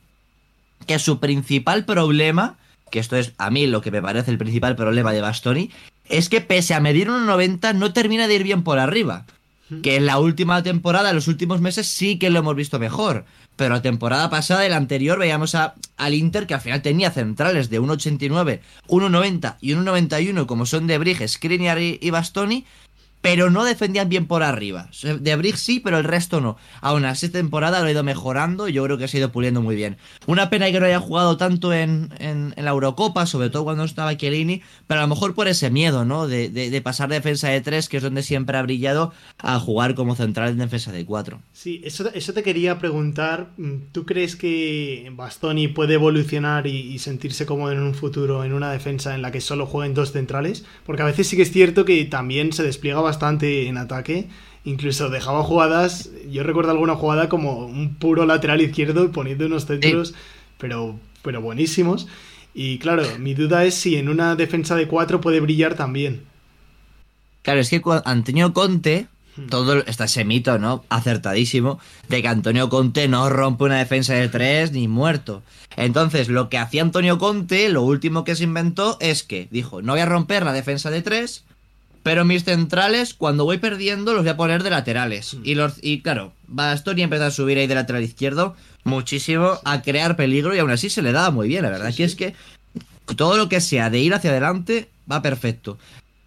que 0.88 1.00
su 1.00 1.20
principal 1.20 1.86
problema, 1.86 2.58
que 2.92 3.00
esto 3.00 3.16
es 3.16 3.34
a 3.38 3.50
mí 3.50 3.68
lo 3.68 3.82
que 3.82 3.92
me 3.92 4.02
parece 4.02 4.32
el 4.32 4.38
principal 4.38 4.76
problema 4.76 5.12
de 5.12 5.22
Bastoni, 5.22 5.72
es 6.10 6.30
que 6.30 6.42
pese 6.42 6.74
a 6.74 6.80
medir 6.80 7.10
1,90 7.10 7.76
no 7.76 7.94
termina 7.94 8.28
de 8.28 8.36
ir 8.36 8.44
bien 8.44 8.64
por 8.64 8.80
arriba. 8.80 9.26
Que 9.82 9.96
en 9.96 10.06
la 10.06 10.20
última 10.20 10.62
temporada, 10.62 11.10
en 11.10 11.16
los 11.16 11.28
últimos 11.28 11.60
meses, 11.60 11.88
sí 11.88 12.20
que 12.20 12.30
lo 12.30 12.38
hemos 12.38 12.56
visto 12.56 12.78
mejor. 12.78 13.26
Pero 13.56 13.74
la 13.74 13.82
temporada 13.82 14.30
pasada 14.30 14.64
y 14.64 14.70
la 14.70 14.76
anterior 14.76 15.18
veíamos 15.18 15.56
a, 15.56 15.74
al 15.98 16.14
Inter 16.14 16.46
que 16.46 16.54
al 16.54 16.62
final 16.62 16.84
tenía 16.84 17.10
centrales 17.10 17.72
de 17.72 17.82
1,89, 17.82 18.60
1,90 18.88 19.56
y 19.62 19.72
1,91 19.72 20.46
como 20.46 20.68
son 20.68 20.86
de 20.86 21.00
Brig, 21.00 21.28
Skriniar 21.28 21.82
y, 21.82 21.98
y 22.00 22.12
Bastoni, 22.12 22.66
pero 23.26 23.50
no 23.50 23.64
defendían 23.64 24.08
bien 24.08 24.28
por 24.28 24.44
arriba. 24.44 24.88
De 25.02 25.36
Brig 25.36 25.58
sí, 25.58 25.80
pero 25.80 25.98
el 25.98 26.04
resto 26.04 26.42
no. 26.42 26.58
Aún 26.80 27.06
así, 27.06 27.28
temporada 27.28 27.80
lo 27.80 27.88
ha 27.88 27.92
ido 27.92 28.04
mejorando 28.04 28.68
y 28.68 28.74
yo 28.74 28.84
creo 28.84 29.00
que 29.00 29.08
se 29.08 29.18
ha 29.18 29.22
ido 29.22 29.32
puliendo 29.32 29.64
muy 29.64 29.76
bien. 29.76 29.98
Una 30.28 30.52
pena 30.52 30.72
que 30.72 30.80
no 30.80 30.86
haya 30.86 31.00
jugado 31.00 31.36
tanto 31.36 31.74
en, 31.74 32.14
en, 32.20 32.54
la 32.56 32.70
Eurocopa, 32.70 33.26
sobre 33.26 33.50
todo 33.50 33.64
cuando 33.64 33.84
estaba 33.84 34.16
Chiellini, 34.16 34.62
pero 34.86 35.00
a 35.00 35.04
lo 35.06 35.10
mejor 35.10 35.34
por 35.34 35.48
ese 35.48 35.72
miedo, 35.72 36.06
¿no? 36.06 36.28
De, 36.28 36.50
de, 36.50 36.82
pasar 36.84 37.10
de 37.10 37.16
defensa 37.16 37.50
de 37.50 37.62
3, 37.62 37.90
que 37.90 37.98
es 37.98 38.04
donde 38.04 38.22
siempre 38.22 38.60
ha 38.60 38.62
brillado, 38.62 39.12
a 39.40 39.60
jugar 39.60 39.96
como 39.96 40.16
central 40.16 40.50
en 40.50 40.60
defensa 40.60 40.92
de 40.92 41.04
4. 41.04 41.42
Sí, 41.52 41.82
eso, 41.84 42.08
eso 42.14 42.32
te 42.32 42.44
quería 42.44 42.78
preguntar. 42.78 43.54
¿Tú 43.92 44.06
crees 44.06 44.36
que 44.36 45.12
Bastoni 45.16 45.68
puede 45.68 45.96
evolucionar 45.96 46.68
y, 46.68 46.78
y 46.78 47.00
sentirse 47.00 47.48
cómodo 47.48 47.72
en 47.72 47.80
un 47.80 47.96
futuro 47.96 48.44
en 48.44 48.54
una 48.54 48.72
defensa 48.72 49.16
en 49.16 49.24
la 49.24 49.32
que 49.32 49.42
solo 49.42 49.66
jueguen 49.66 49.96
dos 49.96 50.12
centrales? 50.12 50.64
Porque 50.86 51.02
a 51.02 51.06
veces 51.06 51.26
sí 51.28 51.36
que 51.36 51.42
es 51.42 51.52
cierto 51.52 51.86
que 51.86 52.06
también 52.06 52.54
se 52.54 52.62
despliega 52.62 53.02
bastante 53.02 53.15
bastante 53.16 53.68
en 53.68 53.78
ataque. 53.78 54.28
Incluso 54.66 55.10
dejaba 55.10 55.44
jugadas. 55.44 56.10
Yo 56.30 56.44
recuerdo 56.44 56.72
alguna 56.72 56.96
jugada 56.96 57.30
como 57.30 57.66
un 57.66 57.96
puro 57.96 58.26
lateral 58.26 58.62
izquierdo 58.62 59.12
poniendo 59.12 59.46
unos 59.46 59.66
centros, 59.66 60.10
sí. 60.10 60.16
pero, 60.58 61.00
pero 61.22 61.42
buenísimos. 61.42 62.08
Y 62.54 62.80
claro, 62.80 63.04
mi 63.20 63.34
duda 63.34 63.64
es 63.66 63.76
si 63.76 63.96
en 63.96 64.10
una 64.10 64.36
defensa 64.36 64.76
de 64.76 64.88
cuatro 64.88 65.22
puede 65.22 65.40
brillar 65.40 65.76
también. 65.76 66.24
Claro, 67.42 67.60
es 67.60 67.70
que 67.70 67.82
Antonio 68.06 68.54
Conte, 68.54 69.08
todo 69.50 69.86
está 69.86 70.06
ese 70.06 70.26
mito, 70.26 70.58
¿no? 70.58 70.84
Acertadísimo, 70.90 71.80
de 72.10 72.22
que 72.22 72.28
Antonio 72.28 72.70
Conte 72.70 73.08
no 73.08 73.30
rompe 73.30 73.66
una 73.66 73.78
defensa 73.78 74.16
de 74.16 74.30
tres 74.30 74.72
ni 74.72 74.88
muerto. 74.88 75.44
Entonces, 75.76 76.30
lo 76.30 76.50
que 76.50 76.58
hacía 76.58 76.82
Antonio 76.82 77.20
Conte, 77.20 77.70
lo 77.70 77.84
último 77.84 78.24
que 78.24 78.36
se 78.36 78.46
inventó 78.46 78.98
es 79.00 79.24
que 79.24 79.48
dijo, 79.52 79.82
no 79.84 79.94
voy 79.94 80.02
a 80.02 80.08
romper 80.08 80.44
la 80.44 80.54
defensa 80.54 80.90
de 80.90 81.02
tres, 81.04 81.44
pero 82.06 82.24
mis 82.24 82.44
centrales, 82.44 83.16
cuando 83.16 83.46
voy 83.46 83.58
perdiendo, 83.58 84.14
los 84.14 84.22
voy 84.22 84.30
a 84.30 84.38
poner 84.38 84.62
de 84.62 84.70
laterales. 84.70 85.38
Y, 85.44 85.56
los, 85.56 85.80
y 85.82 86.02
claro, 86.02 86.34
Bastoni 86.46 87.02
empezó 87.02 87.24
a 87.24 87.32
subir 87.32 87.58
ahí 87.58 87.66
de 87.66 87.74
lateral 87.74 88.04
izquierdo 88.04 88.56
muchísimo, 88.84 89.54
a 89.64 89.82
crear 89.82 90.16
peligro 90.16 90.56
y 90.56 90.60
aún 90.60 90.70
así 90.70 90.92
se 90.92 91.02
le 91.02 91.12
daba 91.12 91.32
muy 91.32 91.48
bien, 91.48 91.64
la 91.64 91.72
verdad. 91.72 91.92
Sí, 91.92 92.04
es 92.04 92.16
que 92.16 92.36
todo 93.16 93.38
lo 93.38 93.50
que 93.50 93.60
sea 93.60 93.90
de 93.90 94.02
ir 94.02 94.14
hacia 94.14 94.30
adelante 94.30 94.88
va 95.12 95.24
perfecto. 95.24 95.80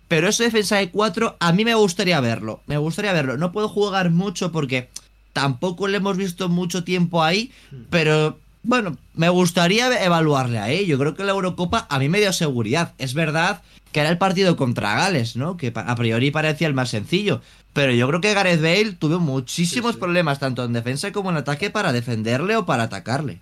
Pero 0.08 0.26
esa 0.26 0.42
defensa 0.42 0.78
de 0.78 0.90
4 0.90 1.36
a 1.38 1.52
mí 1.52 1.64
me 1.64 1.76
gustaría 1.76 2.20
verlo. 2.20 2.60
Me 2.66 2.76
gustaría 2.76 3.12
verlo. 3.12 3.36
No 3.36 3.52
puedo 3.52 3.68
jugar 3.68 4.10
mucho 4.10 4.50
porque 4.50 4.88
tampoco 5.32 5.86
le 5.86 5.98
hemos 5.98 6.16
visto 6.16 6.48
mucho 6.48 6.82
tiempo 6.82 7.22
ahí, 7.22 7.52
pero 7.88 8.36
bueno, 8.64 8.96
me 9.14 9.28
gustaría 9.28 10.04
evaluarle 10.04 10.58
a 10.58 10.70
él. 10.70 10.86
Yo 10.86 10.98
creo 10.98 11.14
que 11.14 11.22
la 11.22 11.30
Eurocopa 11.30 11.86
a 11.88 12.00
mí 12.00 12.08
me 12.08 12.18
dio 12.18 12.32
seguridad. 12.32 12.94
Es 12.98 13.14
verdad 13.14 13.62
que 13.92 14.00
era 14.00 14.10
el 14.10 14.18
partido 14.18 14.56
contra 14.56 14.94
Gales, 14.94 15.36
¿no? 15.36 15.56
Que 15.56 15.72
a 15.74 15.96
priori 15.96 16.30
parecía 16.30 16.68
el 16.68 16.74
más 16.74 16.90
sencillo. 16.90 17.40
Pero 17.72 17.92
yo 17.92 18.08
creo 18.08 18.20
que 18.20 18.34
Gareth 18.34 18.60
Bale 18.60 18.92
tuvo 18.92 19.18
muchísimos 19.20 19.92
sí, 19.92 19.96
sí. 19.96 20.00
problemas, 20.00 20.38
tanto 20.38 20.64
en 20.64 20.72
defensa 20.72 21.12
como 21.12 21.30
en 21.30 21.36
ataque, 21.36 21.70
para 21.70 21.92
defenderle 21.92 22.56
o 22.56 22.66
para 22.66 22.84
atacarle. 22.84 23.40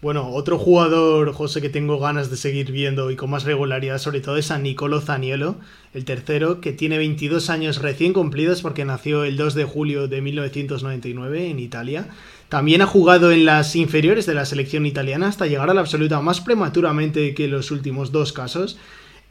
Bueno, 0.00 0.28
otro 0.30 0.58
jugador, 0.58 1.32
José, 1.32 1.60
que 1.60 1.70
tengo 1.70 1.98
ganas 1.98 2.30
de 2.30 2.36
seguir 2.36 2.70
viendo 2.70 3.10
y 3.10 3.16
con 3.16 3.30
más 3.30 3.42
regularidad, 3.42 3.98
sobre 3.98 4.20
todo, 4.20 4.36
es 4.36 4.52
a 4.52 4.58
Nicolo 4.58 5.00
Zaniolo, 5.00 5.56
el 5.92 6.04
tercero, 6.04 6.60
que 6.60 6.72
tiene 6.72 6.98
22 6.98 7.50
años 7.50 7.82
recién 7.82 8.12
cumplidos 8.12 8.62
porque 8.62 8.84
nació 8.84 9.24
el 9.24 9.36
2 9.36 9.54
de 9.54 9.64
julio 9.64 10.06
de 10.06 10.20
1999 10.20 11.50
en 11.50 11.58
Italia. 11.58 12.06
También 12.48 12.80
ha 12.80 12.86
jugado 12.86 13.32
en 13.32 13.44
las 13.44 13.74
inferiores 13.74 14.24
de 14.24 14.34
la 14.34 14.46
selección 14.46 14.86
italiana 14.86 15.26
hasta 15.26 15.48
llegar 15.48 15.68
a 15.68 15.74
la 15.74 15.80
absoluta 15.80 16.20
más 16.20 16.40
prematuramente 16.40 17.34
que 17.34 17.48
los 17.48 17.72
últimos 17.72 18.12
dos 18.12 18.32
casos 18.32 18.78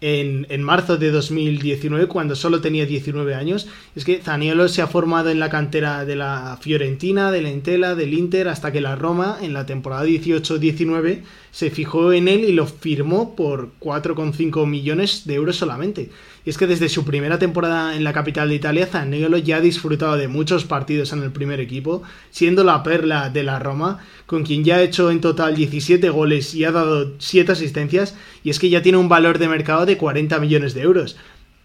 en, 0.01 0.45
en, 0.49 0.61
marzo 0.61 0.97
de 0.97 1.11
2019, 1.11 2.07
cuando 2.07 2.35
solo 2.35 2.61
tenía 2.61 2.85
19 2.85 3.33
años. 3.33 3.67
Es 3.95 4.05
que 4.05 4.21
Zaniolo 4.21 4.67
se 4.67 4.81
ha 4.81 4.87
formado 4.87 5.29
en 5.29 5.39
la 5.39 5.49
cantera 5.49 6.05
de 6.05 6.15
la 6.15 6.57
Fiorentina, 6.61 7.31
del 7.31 7.45
Entela, 7.47 7.95
del 7.95 8.13
Inter, 8.13 8.47
hasta 8.47 8.71
que 8.71 8.81
la 8.81 8.95
Roma, 8.95 9.37
en 9.41 9.53
la 9.53 9.65
temporada 9.65 10.05
18-19, 10.05 11.21
se 11.57 11.71
fijó 11.71 12.13
en 12.13 12.27
él 12.27 12.41
y 12.41 12.51
lo 12.51 12.67
firmó 12.67 13.35
por 13.35 13.71
4,5 13.79 14.67
millones 14.67 15.23
de 15.25 15.33
euros 15.33 15.55
solamente. 15.55 16.11
Y 16.45 16.51
es 16.51 16.57
que 16.59 16.67
desde 16.67 16.87
su 16.87 17.03
primera 17.03 17.39
temporada 17.39 17.95
en 17.95 18.03
la 18.03 18.13
capital 18.13 18.49
de 18.49 18.53
Italia, 18.53 18.85
Zaniolo 18.85 19.39
ya 19.39 19.57
ha 19.57 19.61
disfrutado 19.61 20.17
de 20.17 20.27
muchos 20.27 20.65
partidos 20.65 21.13
en 21.13 21.23
el 21.23 21.31
primer 21.31 21.59
equipo, 21.59 22.03
siendo 22.29 22.63
la 22.63 22.83
perla 22.83 23.31
de 23.31 23.41
la 23.41 23.57
Roma, 23.57 24.05
con 24.27 24.43
quien 24.43 24.63
ya 24.63 24.75
ha 24.75 24.83
hecho 24.83 25.09
en 25.09 25.19
total 25.19 25.55
17 25.55 26.07
goles 26.11 26.53
y 26.53 26.63
ha 26.63 26.71
dado 26.71 27.13
7 27.17 27.53
asistencias, 27.53 28.13
y 28.43 28.51
es 28.51 28.59
que 28.59 28.69
ya 28.69 28.83
tiene 28.83 28.99
un 28.99 29.09
valor 29.09 29.39
de 29.39 29.47
mercado 29.47 29.87
de 29.87 29.97
40 29.97 30.37
millones 30.37 30.75
de 30.75 30.83
euros. 30.83 31.17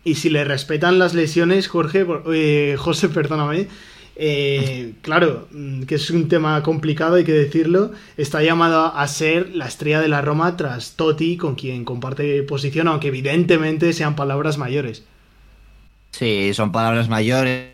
Y 0.04 0.14
si 0.14 0.30
le 0.30 0.44
respetan 0.44 0.98
las 0.98 1.12
lesiones, 1.12 1.68
Jorge, 1.68 2.06
eh, 2.32 2.76
José, 2.78 3.10
perdóname, 3.10 3.68
eh, 4.16 4.92
claro, 5.00 5.48
que 5.86 5.94
es 5.94 6.10
un 6.10 6.28
tema 6.28 6.62
complicado, 6.62 7.14
hay 7.14 7.24
que 7.24 7.32
decirlo, 7.32 7.92
está 8.16 8.42
llamado 8.42 8.94
a 8.94 9.08
ser 9.08 9.54
la 9.54 9.66
estrella 9.66 10.00
de 10.00 10.08
la 10.08 10.20
Roma 10.20 10.56
tras 10.56 10.92
Totti, 10.96 11.36
con 11.36 11.54
quien 11.54 11.84
comparte 11.84 12.42
posición, 12.42 12.88
aunque 12.88 13.08
evidentemente 13.08 13.92
sean 13.92 14.14
palabras 14.14 14.58
mayores. 14.58 15.04
Sí, 16.10 16.52
son 16.52 16.72
palabras 16.72 17.08
mayores, 17.08 17.70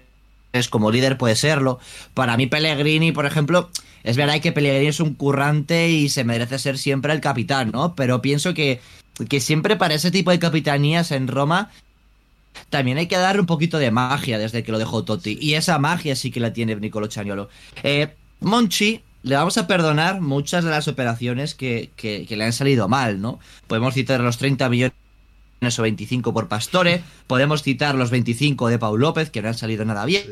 como 0.70 0.92
líder 0.92 1.18
puede 1.18 1.34
serlo. 1.34 1.80
Para 2.14 2.36
mí 2.36 2.46
Pellegrini, 2.46 3.10
por 3.10 3.26
ejemplo, 3.26 3.70
es 4.04 4.16
verdad 4.16 4.40
que 4.40 4.52
Pellegrini 4.52 4.86
es 4.86 5.00
un 5.00 5.14
currante 5.14 5.90
y 5.90 6.08
se 6.08 6.22
merece 6.22 6.60
ser 6.60 6.78
siempre 6.78 7.12
el 7.12 7.20
capitán, 7.20 7.72
¿no? 7.72 7.96
Pero 7.96 8.22
pienso 8.22 8.54
que, 8.54 8.80
que 9.28 9.40
siempre 9.40 9.76
para 9.76 9.94
ese 9.94 10.12
tipo 10.12 10.30
de 10.30 10.38
capitanías 10.38 11.10
en 11.10 11.26
Roma 11.26 11.70
también 12.70 12.98
hay 12.98 13.06
que 13.06 13.16
darle 13.16 13.40
un 13.40 13.46
poquito 13.46 13.78
de 13.78 13.90
magia 13.90 14.38
desde 14.38 14.62
que 14.62 14.72
lo 14.72 14.78
dejó 14.78 15.04
Totti. 15.04 15.38
Y 15.40 15.54
esa 15.54 15.78
magia 15.78 16.16
sí 16.16 16.30
que 16.30 16.40
la 16.40 16.52
tiene 16.52 16.76
Nicolo 16.76 17.06
Chaniolo. 17.06 17.48
Eh, 17.82 18.08
Monchi, 18.40 19.02
le 19.22 19.36
vamos 19.36 19.58
a 19.58 19.66
perdonar 19.66 20.20
muchas 20.20 20.64
de 20.64 20.70
las 20.70 20.88
operaciones 20.88 21.54
que, 21.54 21.90
que, 21.96 22.26
le 22.28 22.44
han 22.44 22.52
salido 22.52 22.88
mal, 22.88 23.20
¿no? 23.20 23.40
Podemos 23.66 23.94
citar 23.94 24.20
los 24.20 24.38
30 24.38 24.68
millones 24.68 24.94
o 25.78 25.82
25 25.82 26.32
por 26.32 26.48
Pastore, 26.48 27.02
podemos 27.26 27.62
citar 27.62 27.94
los 27.96 28.10
25 28.10 28.68
de 28.68 28.78
Paul 28.78 29.00
López, 29.00 29.30
que 29.30 29.42
no 29.42 29.48
han 29.48 29.54
salido 29.54 29.84
nada 29.84 30.04
bien, 30.04 30.24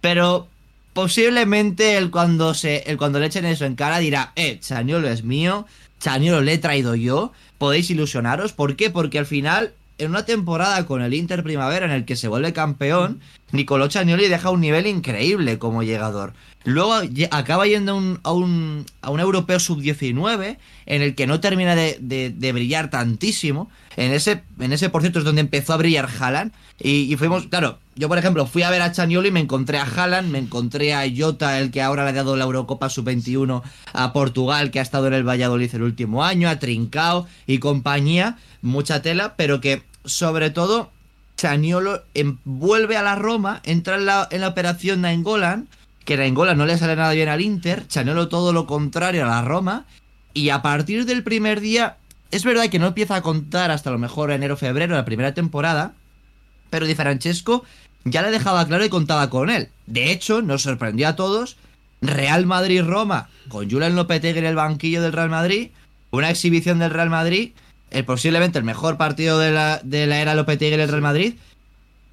pero 0.00 0.48
posiblemente 0.94 1.98
él 1.98 2.10
cuando, 2.10 2.54
se, 2.54 2.84
cuando 2.98 3.20
le 3.20 3.26
echen 3.26 3.44
eso 3.44 3.66
en 3.66 3.74
cara 3.74 3.98
dirá, 3.98 4.32
eh, 4.36 4.58
Chaniolo 4.58 5.08
es 5.08 5.22
mío, 5.22 5.66
Chaniolo 6.00 6.40
le 6.40 6.54
he 6.54 6.58
traído 6.58 6.94
yo, 6.94 7.32
podéis 7.58 7.90
ilusionaros. 7.90 8.52
¿Por 8.52 8.76
qué? 8.76 8.90
Porque 8.90 9.18
al 9.18 9.26
final 9.26 9.74
en 9.98 10.10
una 10.10 10.24
temporada 10.24 10.86
con 10.86 11.02
el 11.02 11.14
Inter 11.14 11.42
Primavera 11.42 11.86
en 11.86 11.92
el 11.92 12.04
que 12.04 12.16
se 12.16 12.28
vuelve 12.28 12.52
campeón, 12.52 13.20
Nicolò 13.52 13.88
Chagnoli 13.88 14.28
deja 14.28 14.50
un 14.50 14.60
nivel 14.60 14.86
increíble 14.86 15.58
como 15.58 15.82
llegador. 15.82 16.34
Luego 16.68 17.00
acaba 17.30 17.66
yendo 17.66 17.92
a 17.92 17.94
un, 17.94 18.20
a 18.22 18.32
un, 18.32 18.84
a 19.00 19.10
un 19.10 19.20
europeo 19.20 19.58
sub-19 19.58 20.58
en 20.84 21.02
el 21.02 21.14
que 21.14 21.26
no 21.26 21.40
termina 21.40 21.74
de, 21.74 21.96
de, 21.98 22.52
brillar 22.52 22.90
tantísimo. 22.90 23.70
En 23.96 24.12
ese, 24.12 24.42
en 24.60 24.74
ese, 24.74 24.90
por 24.90 25.00
cierto, 25.00 25.18
es 25.18 25.24
donde 25.24 25.40
empezó 25.40 25.72
a 25.72 25.78
brillar 25.78 26.10
Haaland. 26.20 26.52
Y, 26.78 27.16
fuimos, 27.16 27.46
claro, 27.46 27.78
yo 27.96 28.08
por 28.08 28.18
ejemplo 28.18 28.46
fui 28.46 28.62
a 28.62 28.70
ver 28.70 28.82
a 28.82 28.92
Chagnoli 28.92 29.28
y 29.28 29.32
me 29.32 29.40
encontré 29.40 29.78
a 29.78 29.84
Haaland, 29.84 30.30
me 30.30 30.38
encontré 30.38 30.92
a 30.92 31.04
Jota, 31.16 31.58
el 31.58 31.70
que 31.70 31.80
ahora 31.80 32.04
le 32.04 32.10
ha 32.10 32.12
dado 32.12 32.36
la 32.36 32.44
Eurocopa 32.44 32.90
sub-21 32.90 33.62
a 33.94 34.12
Portugal, 34.12 34.70
que 34.70 34.78
ha 34.78 34.82
estado 34.82 35.06
en 35.06 35.14
el 35.14 35.26
Valladolid 35.26 35.74
el 35.74 35.82
último 35.82 36.22
año, 36.22 36.50
a 36.50 36.58
Trincao 36.58 37.26
y 37.46 37.58
compañía. 37.60 38.36
Mucha 38.60 39.00
tela, 39.00 39.36
pero 39.36 39.62
que 39.62 39.82
sobre 40.04 40.50
todo 40.50 40.90
Chaniolo 41.38 42.02
vuelve 42.44 42.98
a 42.98 43.02
la 43.02 43.14
Roma, 43.14 43.62
entra 43.64 43.96
en 43.96 44.04
la, 44.04 44.28
en 44.30 44.42
la 44.42 44.48
operación 44.48 45.00
Nainggolan, 45.00 45.66
que 46.08 46.16
Nainggolan 46.16 46.56
no 46.56 46.64
le 46.64 46.78
sale 46.78 46.96
nada 46.96 47.12
bien 47.12 47.28
al 47.28 47.42
Inter, 47.42 47.86
Chaniolo 47.86 48.28
todo 48.28 48.54
lo 48.54 48.66
contrario 48.66 49.24
a 49.24 49.28
la 49.28 49.42
Roma, 49.42 49.84
y 50.32 50.48
a 50.48 50.62
partir 50.62 51.04
del 51.04 51.22
primer 51.22 51.60
día, 51.60 51.98
es 52.30 52.44
verdad 52.44 52.70
que 52.70 52.78
no 52.78 52.86
empieza 52.86 53.16
a 53.16 53.20
contar 53.20 53.70
hasta 53.70 53.90
lo 53.90 53.98
mejor 53.98 54.30
enero-febrero, 54.30 54.94
la 54.94 55.04
primera 55.04 55.34
temporada, 55.34 55.92
pero 56.70 56.86
Di 56.86 56.94
Francesco 56.94 57.62
ya 58.04 58.22
le 58.22 58.30
dejaba 58.30 58.66
claro 58.66 58.86
y 58.86 58.88
contaba 58.88 59.28
con 59.28 59.50
él. 59.50 59.68
De 59.84 60.10
hecho, 60.10 60.40
nos 60.40 60.62
sorprendió 60.62 61.08
a 61.08 61.14
todos, 61.14 61.58
Real 62.00 62.46
Madrid-Roma, 62.46 63.28
con 63.50 63.70
Julian 63.70 63.94
Lopetegui 63.94 64.38
en 64.38 64.46
el 64.46 64.56
banquillo 64.56 65.02
del 65.02 65.12
Real 65.12 65.28
Madrid, 65.28 65.72
una 66.10 66.30
exhibición 66.30 66.78
del 66.78 66.92
Real 66.92 67.10
Madrid 67.10 67.52
el, 67.90 68.06
posiblemente 68.06 68.58
el 68.58 68.64
mejor 68.64 68.96
partido 68.96 69.38
de 69.38 69.50
la, 69.50 69.82
de 69.84 70.06
la 70.06 70.20
era 70.20 70.34
Lopetegui 70.34 70.72
en 70.72 70.80
el 70.80 70.88
Real 70.88 71.02
Madrid, 71.02 71.34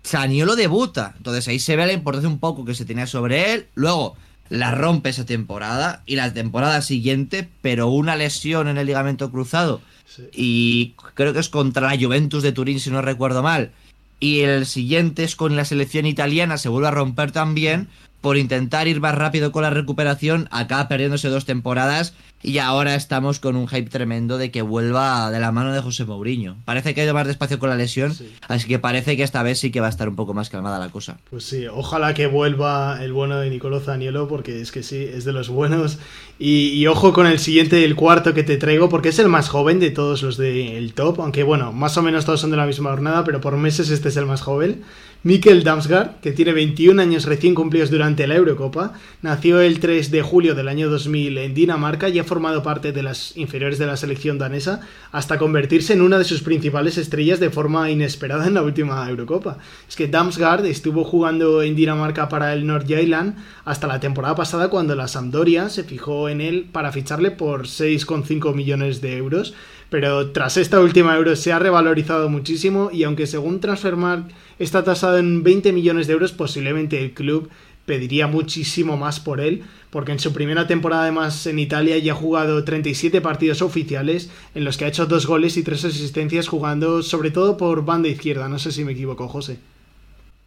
Saniolo 0.05 0.55
debuta. 0.55 1.15
Entonces 1.17 1.47
ahí 1.47 1.57
se 1.57 1.75
ve 1.75 1.85
la 1.87 1.93
importancia 1.93 2.29
un 2.29 2.39
poco 2.39 2.63
que 2.63 2.75
se 2.75 2.85
tenía 2.85 3.07
sobre 3.07 3.53
él. 3.53 3.65
Luego 3.73 4.15
la 4.49 4.69
rompe 4.69 5.09
esa 5.09 5.25
temporada 5.25 6.03
y 6.05 6.15
la 6.15 6.31
temporada 6.31 6.81
siguiente, 6.83 7.49
pero 7.63 7.87
una 7.87 8.15
lesión 8.15 8.67
en 8.67 8.77
el 8.77 8.85
ligamento 8.85 9.31
cruzado. 9.31 9.81
Sí. 10.05 10.23
Y 10.31 10.93
creo 11.15 11.33
que 11.33 11.39
es 11.39 11.49
contra 11.49 11.87
la 11.89 11.99
Juventus 11.99 12.43
de 12.43 12.51
Turín, 12.51 12.79
si 12.79 12.91
no 12.91 13.01
recuerdo 13.01 13.41
mal. 13.41 13.71
y 14.19 14.41
el 14.41 14.65
siguiente 14.65 15.23
es 15.23 15.35
con 15.35 15.55
la 15.57 15.65
selección 15.65 16.05
italiana, 16.05 16.57
se 16.57 16.69
vuelve 16.69 16.87
a 16.87 16.91
romper 16.91 17.31
también 17.31 17.89
por 18.21 18.37
intentar 18.37 18.87
ir 18.87 19.01
más 19.01 19.13
rápido 19.13 19.51
con 19.51 19.63
la 19.63 19.69
recuperación, 19.69 20.47
acaba 20.51 20.87
perdiéndose 20.87 21.27
dos 21.27 21.45
temporadas 21.45 22.13
y 22.43 22.59
ahora 22.59 22.93
estamos 22.93 23.39
con 23.39 23.55
un 23.55 23.67
hype 23.67 23.89
tremendo 23.89 24.37
de 24.37 24.51
que 24.51 24.61
vuelva 24.61 25.31
de 25.31 25.39
la 25.39 25.51
mano 25.51 25.73
de 25.73 25.81
José 25.81 26.05
Mourinho. 26.05 26.57
Parece 26.63 26.93
que 26.93 27.01
ha 27.01 27.03
ido 27.03 27.13
más 27.15 27.25
despacio 27.25 27.57
con 27.57 27.69
la 27.69 27.75
lesión, 27.75 28.13
Sí. 28.13 28.31
así 28.47 28.67
que 28.67 28.77
parece 28.77 29.17
que 29.17 29.23
esta 29.23 29.41
vez 29.41 29.57
sí 29.59 29.71
que 29.71 29.79
va 29.79 29.87
a 29.87 29.89
estar 29.89 30.07
un 30.07 30.15
poco 30.15 30.33
más 30.35 30.49
calmada 30.51 30.77
la 30.77 30.89
cosa. 30.89 31.17
Pues 31.31 31.43
sí, 31.45 31.65
ojalá 31.65 32.13
que 32.13 32.27
vuelva 32.27 33.03
el 33.03 33.13
bueno 33.13 33.37
de 33.39 33.49
Nicolò 33.49 33.79
Zaniolo, 33.79 34.27
porque 34.27 34.61
es 34.61 34.71
que 34.71 34.83
sí, 34.83 34.97
es 34.97 35.25
de 35.25 35.33
los 35.33 35.49
buenos. 35.49 35.97
Y, 36.37 36.67
y 36.69 36.85
ojo 36.87 37.13
con 37.13 37.25
el 37.25 37.39
siguiente, 37.39 37.83
el 37.83 37.95
cuarto 37.95 38.33
que 38.35 38.43
te 38.43 38.57
traigo, 38.57 38.89
porque 38.89 39.09
es 39.09 39.17
el 39.19 39.27
más 39.29 39.49
joven 39.49 39.79
de 39.79 39.89
todos 39.89 40.21
los 40.21 40.37
del 40.37 40.93
top, 40.93 41.21
aunque 41.21 41.41
bueno, 41.43 41.71
más 41.71 41.97
o 41.97 42.03
menos 42.03 42.25
todos 42.25 42.41
son 42.41 42.51
de 42.51 42.57
la 42.57 42.67
misma 42.67 42.91
jornada, 42.91 43.23
pero 43.23 43.41
por 43.41 43.57
meses 43.57 43.89
este 43.89 44.09
es 44.09 44.17
el 44.17 44.25
más 44.27 44.41
joven. 44.41 44.83
Mikkel 45.25 45.63
Damsgaard, 45.63 46.19
que 46.21 46.33
tiene 46.33 46.53
21 46.53 47.01
años 47.01 47.25
recién 47.25 47.55
cumplidos 47.55 47.89
durante 47.89 48.27
la 48.27 48.35
Eurocopa, 48.35 48.93
nació 49.23 49.59
el 49.59 49.79
3 49.79 50.11
de 50.11 50.21
julio 50.21 50.53
del 50.53 50.67
año 50.67 50.87
2000 50.87 51.39
en 51.39 51.55
Dinamarca 51.55 52.09
y 52.09 52.19
ha 52.19 52.23
formado 52.23 52.61
parte 52.61 52.91
de 52.91 53.01
las 53.01 53.35
inferiores 53.35 53.79
de 53.79 53.87
la 53.87 53.97
selección 53.97 54.37
danesa 54.37 54.81
hasta 55.11 55.39
convertirse 55.39 55.93
en 55.93 56.03
una 56.03 56.19
de 56.19 56.25
sus 56.25 56.43
principales 56.43 56.99
estrellas 56.99 57.39
de 57.39 57.49
forma 57.49 57.89
inesperada 57.89 58.45
en 58.45 58.53
la 58.53 58.61
última 58.61 59.09
Eurocopa. 59.09 59.57
Es 59.89 59.95
que 59.95 60.07
Damsgaard 60.07 60.67
estuvo 60.67 61.03
jugando 61.03 61.63
en 61.63 61.75
Dinamarca 61.75 62.29
para 62.29 62.53
el 62.53 62.67
Nordjylland 62.67 63.35
hasta 63.63 63.87
la 63.87 63.99
temporada 63.99 64.35
pasada 64.35 64.69
cuando 64.69 64.93
la 64.93 65.07
Sampdoria 65.07 65.69
se 65.69 65.83
fijó 65.83 66.29
en 66.29 66.39
él 66.39 66.69
para 66.71 66.91
ficharle 66.91 67.31
por 67.31 67.63
6,5 67.63 68.53
millones 68.53 69.01
de 69.01 69.17
euros, 69.17 69.55
pero 69.89 70.31
tras 70.31 70.57
esta 70.57 70.79
última 70.79 71.15
euro 71.15 71.35
se 71.35 71.51
ha 71.51 71.59
revalorizado 71.59 72.29
muchísimo 72.29 72.89
y 72.91 73.03
aunque 73.03 73.27
según 73.27 73.59
Transfermarkt 73.59 74.31
está 74.59 74.83
tasado 74.83 75.17
en 75.17 75.43
20 75.43 75.71
millones 75.71 76.07
de 76.07 76.13
euros, 76.13 76.31
posiblemente 76.31 77.01
el 77.03 77.13
club 77.13 77.49
pediría 77.85 78.27
muchísimo 78.27 78.97
más 78.97 79.19
por 79.19 79.39
él, 79.39 79.63
porque 79.91 80.11
en 80.11 80.19
su 80.19 80.33
primera 80.33 80.67
temporada 80.67 81.03
además 81.03 81.45
en 81.45 81.59
Italia 81.59 81.97
ya 81.99 82.13
ha 82.13 82.15
jugado 82.15 82.63
37 82.63 83.21
partidos 83.21 83.61
oficiales 83.61 84.29
en 84.55 84.65
los 84.65 84.77
que 84.77 84.85
ha 84.85 84.89
hecho 84.89 85.05
dos 85.05 85.27
goles 85.27 85.55
y 85.57 85.63
tres 85.63 85.85
asistencias 85.85 86.47
jugando 86.47 87.03
sobre 87.03 87.31
todo 87.31 87.57
por 87.57 87.85
banda 87.85 88.09
izquierda, 88.09 88.49
no 88.49 88.59
sé 88.59 88.71
si 88.71 88.83
me 88.83 88.93
equivoco, 88.93 89.27
José. 89.27 89.59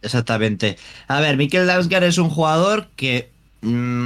Exactamente. 0.01 0.77
A 1.07 1.19
ver, 1.19 1.37
Mikel 1.37 1.67
Damsgaard 1.67 2.05
es 2.05 2.17
un 2.17 2.29
jugador 2.29 2.87
que 2.95 3.31
mm, 3.61 4.03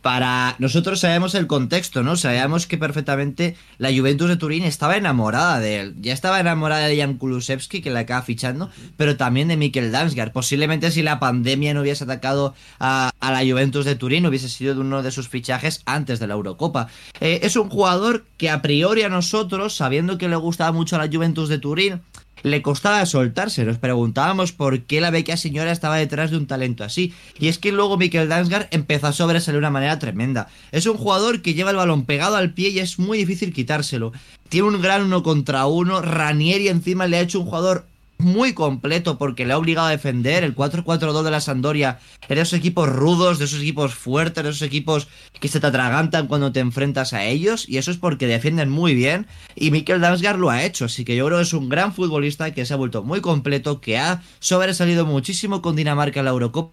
para 0.00 0.56
nosotros 0.58 1.00
sabemos 1.00 1.34
el 1.34 1.46
contexto, 1.46 2.02
¿no? 2.02 2.16
Sabíamos 2.16 2.66
que 2.66 2.78
perfectamente 2.78 3.54
la 3.76 3.90
Juventus 3.92 4.28
de 4.28 4.36
Turín 4.36 4.64
estaba 4.64 4.96
enamorada 4.96 5.60
de 5.60 5.80
él. 5.80 5.94
Ya 6.00 6.14
estaba 6.14 6.40
enamorada 6.40 6.86
de 6.86 6.96
Jan 6.96 7.18
Kulusevski, 7.18 7.82
que 7.82 7.90
la 7.90 8.00
acaba 8.00 8.22
fichando, 8.22 8.70
pero 8.96 9.16
también 9.16 9.48
de 9.48 9.58
Mikel 9.58 9.92
Damsgaard. 9.92 10.32
Posiblemente 10.32 10.90
si 10.90 11.02
la 11.02 11.20
pandemia 11.20 11.74
no 11.74 11.82
hubiese 11.82 12.04
atacado 12.04 12.54
a, 12.80 13.10
a 13.20 13.32
la 13.32 13.40
Juventus 13.40 13.84
de 13.84 13.94
Turín, 13.94 14.24
hubiese 14.26 14.48
sido 14.48 14.80
uno 14.80 15.02
de 15.02 15.10
sus 15.10 15.28
fichajes 15.28 15.82
antes 15.84 16.18
de 16.18 16.26
la 16.26 16.34
Eurocopa. 16.34 16.88
Eh, 17.20 17.40
es 17.42 17.56
un 17.56 17.68
jugador 17.68 18.24
que 18.38 18.48
a 18.48 18.62
priori 18.62 19.02
a 19.02 19.10
nosotros, 19.10 19.76
sabiendo 19.76 20.16
que 20.16 20.28
le 20.28 20.36
gustaba 20.36 20.72
mucho 20.72 20.96
a 20.96 21.04
la 21.04 21.12
Juventus 21.12 21.48
de 21.50 21.58
Turín, 21.58 22.00
le 22.42 22.62
costaba 22.62 23.04
soltarse. 23.06 23.64
Nos 23.64 23.78
preguntábamos 23.78 24.52
por 24.52 24.82
qué 24.82 25.00
la 25.00 25.10
beca 25.10 25.36
señora 25.36 25.72
estaba 25.72 25.96
detrás 25.96 26.30
de 26.30 26.36
un 26.36 26.46
talento 26.46 26.84
así. 26.84 27.12
Y 27.38 27.48
es 27.48 27.58
que 27.58 27.72
luego 27.72 27.96
Mikel 27.96 28.28
Dansgaard 28.28 28.68
empezó 28.70 29.08
a 29.08 29.12
sobresalir 29.12 29.56
de 29.56 29.58
una 29.58 29.70
manera 29.70 29.98
tremenda. 29.98 30.48
Es 30.72 30.86
un 30.86 30.96
jugador 30.96 31.42
que 31.42 31.54
lleva 31.54 31.70
el 31.70 31.76
balón 31.76 32.04
pegado 32.04 32.36
al 32.36 32.52
pie 32.52 32.70
y 32.70 32.78
es 32.78 32.98
muy 32.98 33.18
difícil 33.18 33.52
quitárselo. 33.52 34.12
Tiene 34.48 34.68
un 34.68 34.80
gran 34.80 35.02
uno 35.02 35.22
contra 35.22 35.66
uno. 35.66 36.00
Ranieri 36.00 36.68
encima 36.68 37.06
le 37.06 37.18
ha 37.18 37.20
hecho 37.20 37.40
un 37.40 37.46
jugador 37.46 37.86
muy 38.18 38.52
completo 38.52 39.16
porque 39.16 39.46
le 39.46 39.52
ha 39.52 39.58
obligado 39.58 39.86
a 39.86 39.92
defender 39.92 40.42
el 40.42 40.54
4-4-2 40.54 41.22
de 41.22 41.30
la 41.30 41.40
Sandoria 41.40 42.00
de 42.28 42.40
esos 42.40 42.58
equipos 42.58 42.88
rudos, 42.88 43.38
de 43.38 43.44
esos 43.44 43.60
equipos 43.60 43.94
fuertes, 43.94 44.42
de 44.42 44.50
esos 44.50 44.62
equipos 44.62 45.08
que 45.40 45.48
se 45.48 45.60
te 45.60 45.66
atragantan 45.66 46.26
cuando 46.26 46.52
te 46.52 46.60
enfrentas 46.60 47.12
a 47.12 47.24
ellos 47.24 47.68
y 47.68 47.78
eso 47.78 47.90
es 47.90 47.96
porque 47.96 48.26
defienden 48.26 48.70
muy 48.70 48.94
bien 48.94 49.26
y 49.54 49.70
Mikel 49.70 50.00
Damsgaard 50.00 50.38
lo 50.38 50.50
ha 50.50 50.64
hecho, 50.64 50.86
así 50.86 51.04
que 51.04 51.16
yo 51.16 51.26
creo 51.26 51.38
que 51.38 51.44
es 51.44 51.52
un 51.52 51.68
gran 51.68 51.94
futbolista 51.94 52.52
que 52.52 52.66
se 52.66 52.74
ha 52.74 52.76
vuelto 52.76 53.04
muy 53.04 53.20
completo, 53.20 53.80
que 53.80 53.98
ha 53.98 54.22
sobresalido 54.40 55.06
muchísimo 55.06 55.62
con 55.62 55.76
Dinamarca 55.76 56.20
en 56.20 56.24
la 56.24 56.32
Eurocopa 56.32 56.72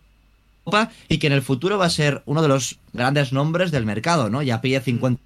y 1.07 1.19
que 1.19 1.27
en 1.27 1.33
el 1.33 1.43
futuro 1.43 1.77
va 1.77 1.85
a 1.85 1.91
ser 1.91 2.23
uno 2.25 2.41
de 2.41 2.47
los 2.47 2.79
grandes 2.91 3.31
nombres 3.31 3.69
del 3.69 3.85
mercado, 3.85 4.31
¿no? 4.31 4.41
Ya 4.41 4.61
pide 4.61 4.81
50 4.81 5.21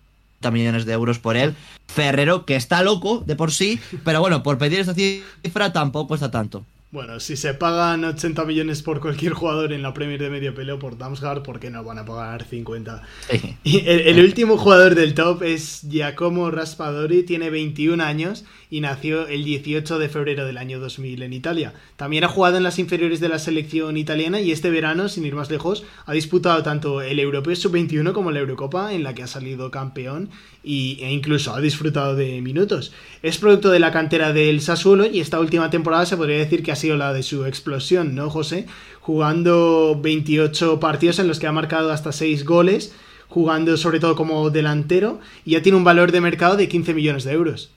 millones 0.51 0.85
de 0.85 0.93
euros 0.93 1.19
por 1.19 1.35
él. 1.35 1.55
Ferrero, 1.87 2.45
que 2.45 2.55
está 2.55 2.81
loco 2.81 3.23
de 3.25 3.35
por 3.35 3.51
sí, 3.51 3.79
pero 4.03 4.21
bueno, 4.21 4.43
por 4.43 4.57
pedir 4.57 4.79
esa 4.79 4.93
cifra 4.93 5.73
tampoco 5.73 6.15
está 6.15 6.31
tanto. 6.31 6.65
Bueno, 6.91 7.19
si 7.19 7.37
se 7.37 7.53
pagan 7.53 8.03
80 8.03 8.45
millones 8.45 8.81
por 8.81 8.99
cualquier 8.99 9.33
jugador 9.33 9.73
en 9.73 9.83
la 9.83 9.93
Premier 9.93 10.19
de 10.19 10.31
medio 10.31 10.55
peleo 10.55 10.79
por 10.79 10.97
Damsgaard, 10.97 11.43
¿por 11.43 11.59
qué 11.59 11.69
no 11.69 11.83
van 11.83 11.99
a 11.99 12.05
pagar 12.05 12.45
50? 12.45 13.03
Sí. 13.29 13.55
Y 13.63 13.87
el, 13.87 13.99
el 14.07 14.25
último 14.25 14.57
jugador 14.57 14.95
del 14.95 15.13
top 15.13 15.43
es 15.43 15.81
Giacomo 15.87 16.49
Raspadori, 16.49 17.21
tiene 17.21 17.51
21 17.51 18.03
años 18.03 18.43
y 18.71 18.81
nació 18.81 19.27
el 19.27 19.43
18 19.43 19.99
de 19.99 20.09
febrero 20.09 20.45
del 20.45 20.57
año 20.57 20.79
2000 20.79 21.21
en 21.21 21.33
Italia. 21.33 21.73
También 21.95 22.23
ha 22.23 22.27
jugado 22.27 22.57
en 22.57 22.63
las 22.63 22.79
inferiores 22.79 23.19
de 23.19 23.29
la 23.29 23.37
selección 23.37 23.95
italiana 23.95 24.41
y 24.41 24.51
este 24.51 24.71
verano, 24.71 25.09
sin 25.09 25.25
ir 25.25 25.35
más 25.35 25.51
lejos, 25.51 25.83
ha 26.07 26.13
disputado 26.13 26.63
tanto 26.63 27.01
el 27.01 27.19
Europeo 27.19 27.55
Sub-21 27.55 28.13
como 28.13 28.31
la 28.31 28.39
Eurocopa, 28.39 28.93
en 28.93 29.03
la 29.03 29.13
que 29.13 29.21
ha 29.21 29.27
salido 29.27 29.69
campeón 29.69 30.29
y, 30.63 30.99
e 31.01 31.11
incluso 31.11 31.53
ha 31.53 31.61
disfrutado 31.61 32.15
de 32.15 32.41
minutos. 32.41 32.91
Es 33.21 33.37
producto 33.37 33.69
de 33.69 33.79
la 33.79 33.91
cantera 33.91 34.33
del 34.33 34.61
Sassuolo 34.61 35.05
y 35.05 35.19
esta 35.19 35.39
última 35.39 35.69
temporada 35.69 36.05
se 36.05 36.17
podría 36.17 36.37
decir 36.37 36.63
que 36.63 36.71
ha 36.71 36.75
sido 36.75 36.97
la 36.97 37.13
de 37.13 37.23
su 37.23 37.45
explosión, 37.45 38.15
¿no, 38.15 38.29
José? 38.29 38.65
Jugando 39.01 39.99
28 40.01 40.79
partidos 40.79 41.19
en 41.19 41.27
los 41.27 41.39
que 41.39 41.47
ha 41.47 41.51
marcado 41.51 41.91
hasta 41.91 42.11
6 42.11 42.45
goles, 42.45 42.93
jugando 43.27 43.77
sobre 43.77 43.99
todo 43.99 44.15
como 44.15 44.49
delantero 44.49 45.19
y 45.45 45.51
ya 45.51 45.61
tiene 45.61 45.77
un 45.77 45.83
valor 45.83 46.11
de 46.11 46.21
mercado 46.21 46.57
de 46.57 46.67
15 46.67 46.93
millones 46.93 47.23
de 47.23 47.33
euros. 47.33 47.71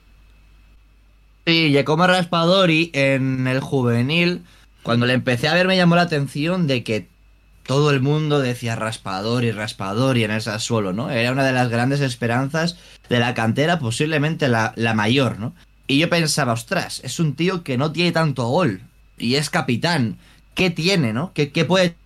Sí, 1.46 1.70
Giacomo 1.70 2.06
Raspadori 2.06 2.90
en 2.94 3.46
el 3.46 3.60
juvenil, 3.60 4.42
cuando 4.82 5.06
le 5.06 5.14
empecé 5.14 5.48
a 5.48 5.54
ver 5.54 5.66
me 5.66 5.76
llamó 5.76 5.96
la 5.96 6.02
atención 6.02 6.66
de 6.66 6.84
que 6.84 7.08
todo 7.64 7.90
el 7.90 8.00
mundo 8.00 8.40
decía 8.40 8.76
Raspadori, 8.76 9.52
Raspadori 9.52 10.24
en 10.24 10.30
el 10.30 10.42
Sassuolo, 10.42 10.92
¿no? 10.92 11.10
Era 11.10 11.32
una 11.32 11.44
de 11.44 11.52
las 11.52 11.68
grandes 11.68 12.00
esperanzas 12.00 12.76
de 13.08 13.20
la 13.20 13.34
cantera, 13.34 13.78
posiblemente 13.78 14.48
la, 14.48 14.72
la 14.76 14.94
mayor, 14.94 15.38
¿no? 15.38 15.54
Y 15.86 15.98
yo 15.98 16.08
pensaba, 16.08 16.52
ostras, 16.52 17.00
es 17.04 17.20
un 17.20 17.34
tío 17.34 17.62
que 17.62 17.76
no 17.76 17.92
tiene 17.92 18.12
tanto 18.12 18.46
gol 18.46 18.82
y 19.18 19.34
es 19.34 19.50
capitán. 19.50 20.18
¿Qué 20.54 20.70
tiene, 20.70 21.12
no? 21.12 21.32
¿Qué, 21.34 21.50
qué 21.50 21.64
puede 21.64 21.96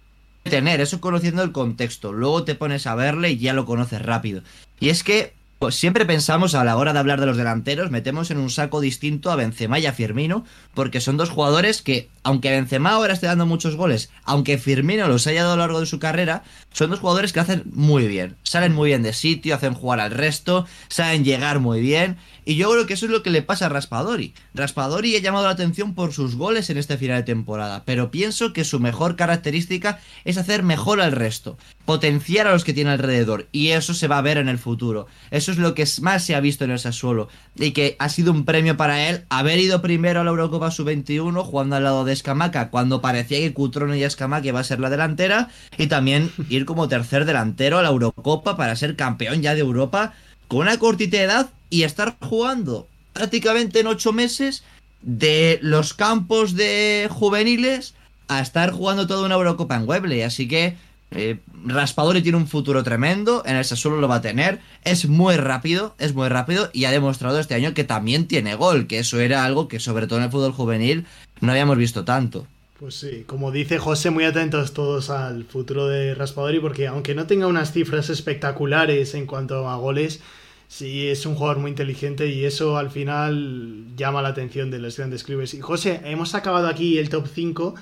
tener? 0.44 0.80
Eso 0.80 1.00
conociendo 1.00 1.42
el 1.42 1.52
contexto. 1.52 2.12
Luego 2.12 2.44
te 2.44 2.54
pones 2.54 2.86
a 2.86 2.94
verle 2.94 3.30
y 3.30 3.38
ya 3.38 3.52
lo 3.52 3.66
conoces 3.66 4.02
rápido. 4.02 4.42
Y 4.80 4.90
es 4.90 5.02
que 5.02 5.34
siempre 5.70 6.04
pensamos 6.04 6.54
a 6.54 6.64
la 6.64 6.76
hora 6.76 6.92
de 6.92 6.98
hablar 6.98 7.18
de 7.18 7.26
los 7.26 7.36
delanteros, 7.36 7.90
metemos 7.90 8.30
en 8.30 8.38
un 8.38 8.50
saco 8.50 8.80
distinto 8.80 9.30
a 9.30 9.36
Benzema 9.36 9.78
y 9.78 9.86
a 9.86 9.92
Firmino, 9.92 10.44
porque 10.74 11.00
son 11.00 11.16
dos 11.16 11.30
jugadores 11.30 11.82
que, 11.82 12.10
aunque 12.22 12.50
Benzema 12.50 12.90
ahora 12.90 13.14
esté 13.14 13.26
dando 13.26 13.46
muchos 13.46 13.74
goles, 13.74 14.10
aunque 14.24 14.58
Firmino 14.58 15.08
los 15.08 15.26
haya 15.26 15.42
dado 15.42 15.54
a 15.54 15.56
lo 15.56 15.62
largo 15.62 15.80
de 15.80 15.86
su 15.86 15.98
carrera, 15.98 16.44
son 16.72 16.90
dos 16.90 17.00
jugadores 17.00 17.32
que 17.32 17.40
hacen 17.40 17.62
muy 17.72 18.06
bien. 18.06 18.36
Salen 18.42 18.74
muy 18.74 18.90
bien 18.90 19.02
de 19.02 19.12
sitio, 19.12 19.54
hacen 19.54 19.74
jugar 19.74 20.00
al 20.00 20.10
resto, 20.10 20.66
saben 20.88 21.24
llegar 21.24 21.58
muy 21.58 21.80
bien. 21.80 22.18
Y 22.48 22.54
yo 22.54 22.70
creo 22.70 22.86
que 22.86 22.94
eso 22.94 23.06
es 23.06 23.12
lo 23.12 23.24
que 23.24 23.30
le 23.30 23.42
pasa 23.42 23.66
a 23.66 23.68
Raspadori. 23.68 24.32
Raspadori 24.54 25.16
ha 25.16 25.20
llamado 25.20 25.46
la 25.46 25.50
atención 25.50 25.96
por 25.96 26.12
sus 26.12 26.36
goles 26.36 26.70
en 26.70 26.78
este 26.78 26.96
final 26.96 27.16
de 27.16 27.24
temporada, 27.24 27.82
pero 27.84 28.12
pienso 28.12 28.52
que 28.52 28.64
su 28.64 28.78
mejor 28.78 29.16
característica 29.16 29.98
es 30.24 30.38
hacer 30.38 30.62
mejor 30.62 31.00
al 31.00 31.10
resto, 31.10 31.58
potenciar 31.84 32.46
a 32.46 32.52
los 32.52 32.62
que 32.62 32.72
tiene 32.72 32.90
alrededor, 32.90 33.48
y 33.50 33.70
eso 33.70 33.94
se 33.94 34.06
va 34.06 34.18
a 34.18 34.22
ver 34.22 34.38
en 34.38 34.48
el 34.48 34.58
futuro. 34.58 35.08
Eso 35.32 35.50
es 35.50 35.58
lo 35.58 35.74
que 35.74 35.84
más 36.02 36.22
se 36.22 36.36
ha 36.36 36.40
visto 36.40 36.64
en 36.64 36.70
el 36.70 36.78
Sassuolo, 36.78 37.28
y 37.56 37.72
que 37.72 37.96
ha 37.98 38.08
sido 38.08 38.30
un 38.30 38.44
premio 38.44 38.76
para 38.76 39.08
él 39.08 39.24
haber 39.28 39.58
ido 39.58 39.82
primero 39.82 40.20
a 40.20 40.24
la 40.24 40.30
Eurocopa 40.30 40.70
Sub-21 40.70 41.42
jugando 41.42 41.74
al 41.74 41.82
lado 41.82 42.04
de 42.04 42.12
Escamaca, 42.12 42.70
cuando 42.70 43.00
parecía 43.00 43.38
que 43.40 43.52
Cutrone 43.54 43.98
y 43.98 44.04
Escamaca 44.04 44.46
iba 44.46 44.60
a 44.60 44.64
ser 44.64 44.78
la 44.78 44.88
delantera, 44.88 45.48
y 45.76 45.88
también 45.88 46.30
ir 46.48 46.64
como 46.64 46.86
tercer 46.86 47.24
delantero 47.24 47.80
a 47.80 47.82
la 47.82 47.88
Eurocopa 47.88 48.56
para 48.56 48.76
ser 48.76 48.94
campeón 48.94 49.42
ya 49.42 49.56
de 49.56 49.62
Europa 49.62 50.14
con 50.48 50.60
una 50.60 50.78
cortita 50.78 51.20
edad 51.20 51.50
y 51.70 51.82
estar 51.82 52.16
jugando 52.20 52.86
prácticamente 53.12 53.80
en 53.80 53.86
ocho 53.86 54.12
meses 54.12 54.62
de 55.02 55.58
los 55.62 55.94
campos 55.94 56.54
de 56.54 57.08
juveniles 57.10 57.94
a 58.28 58.40
estar 58.40 58.72
jugando 58.72 59.06
toda 59.06 59.26
una 59.26 59.36
Eurocopa 59.36 59.76
en 59.76 59.88
Webley. 59.88 60.22
Así 60.22 60.48
que 60.48 60.76
eh, 61.12 61.38
Raspadori 61.64 62.22
tiene 62.22 62.38
un 62.38 62.48
futuro 62.48 62.82
tremendo, 62.82 63.42
en 63.46 63.56
el 63.56 63.64
Sassuolo 63.64 64.00
lo 64.00 64.08
va 64.08 64.16
a 64.16 64.20
tener, 64.22 64.60
es 64.84 65.08
muy 65.08 65.36
rápido, 65.36 65.94
es 65.98 66.14
muy 66.14 66.28
rápido 66.28 66.68
y 66.72 66.84
ha 66.84 66.90
demostrado 66.90 67.38
este 67.38 67.54
año 67.54 67.74
que 67.74 67.84
también 67.84 68.26
tiene 68.26 68.54
gol, 68.54 68.86
que 68.86 68.98
eso 68.98 69.20
era 69.20 69.44
algo 69.44 69.68
que 69.68 69.80
sobre 69.80 70.06
todo 70.06 70.18
en 70.18 70.24
el 70.24 70.30
fútbol 70.30 70.52
juvenil 70.52 71.06
no 71.40 71.52
habíamos 71.52 71.78
visto 71.78 72.04
tanto. 72.04 72.46
Pues 72.78 72.94
sí, 72.96 73.24
como 73.26 73.52
dice 73.52 73.78
José, 73.78 74.10
muy 74.10 74.24
atentos 74.24 74.74
todos 74.74 75.08
al 75.08 75.44
futuro 75.44 75.86
de 75.86 76.14
Raspadori, 76.14 76.60
porque 76.60 76.86
aunque 76.86 77.14
no 77.14 77.26
tenga 77.26 77.46
unas 77.46 77.72
cifras 77.72 78.10
espectaculares 78.10 79.14
en 79.14 79.26
cuanto 79.26 79.68
a 79.68 79.76
goles, 79.76 80.20
Sí, 80.68 81.08
es 81.08 81.26
un 81.26 81.36
jugador 81.36 81.58
muy 81.58 81.70
inteligente 81.70 82.26
y 82.28 82.44
eso 82.44 82.76
al 82.76 82.90
final 82.90 83.86
llama 83.96 84.20
la 84.22 84.30
atención 84.30 84.70
de 84.70 84.80
los 84.80 84.96
grandes 84.96 85.22
clubes. 85.22 85.54
Y 85.54 85.60
José, 85.60 86.00
hemos 86.04 86.34
acabado 86.34 86.66
aquí 86.66 86.98
el 86.98 87.08
top 87.08 87.28
5, 87.32 87.76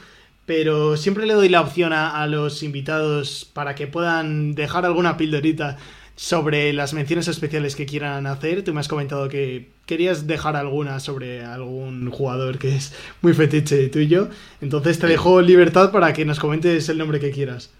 pero 0.46 0.96
siempre 0.98 1.26
le 1.26 1.32
doy 1.34 1.48
la 1.48 1.62
opción 1.62 1.94
a, 1.94 2.22
a 2.22 2.26
los 2.26 2.62
invitados 2.62 3.46
para 3.46 3.74
que 3.74 3.86
puedan 3.86 4.54
dejar 4.54 4.84
alguna 4.84 5.16
pildorita 5.16 5.78
sobre 6.16 6.72
las 6.72 6.94
menciones 6.94 7.28
especiales 7.28 7.76
que 7.76 7.86
quieran 7.86 8.26
hacer. 8.26 8.62
Tú 8.62 8.72
me 8.72 8.80
has 8.80 8.88
comentado 8.88 9.28
que 9.28 9.70
querías 9.86 10.26
dejar 10.26 10.56
alguna 10.56 11.00
sobre 11.00 11.44
algún 11.44 12.10
jugador 12.10 12.58
que 12.58 12.76
es 12.76 12.92
muy 13.20 13.34
fetiche 13.34 13.88
tuyo. 13.88 14.28
Entonces 14.60 14.98
te 14.98 15.06
dejo 15.06 15.40
libertad 15.40 15.90
para 15.90 16.12
que 16.12 16.24
nos 16.24 16.38
comentes 16.38 16.88
el 16.88 16.98
nombre 16.98 17.20
que 17.20 17.30
quieras. 17.30 17.70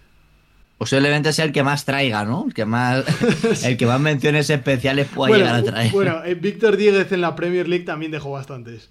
Posiblemente 0.77 1.31
sea 1.31 1.45
el 1.45 1.53
que 1.53 1.63
más 1.63 1.85
traiga, 1.85 2.25
¿no? 2.25 2.45
El 2.47 2.53
que 2.53 2.65
más, 2.65 3.05
el 3.63 3.77
que 3.77 3.85
más 3.85 3.99
menciones 3.99 4.49
especiales 4.49 5.07
pueda 5.07 5.29
bueno, 5.29 5.45
llegar 5.45 5.59
a 5.59 5.63
traer. 5.63 5.91
Bueno, 5.91 6.23
eh, 6.25 6.35
Víctor 6.35 6.75
Díez 6.75 7.11
en 7.13 7.21
la 7.21 7.35
Premier 7.35 7.67
League 7.67 7.85
también 7.85 8.11
dejó 8.11 8.31
bastantes. 8.31 8.89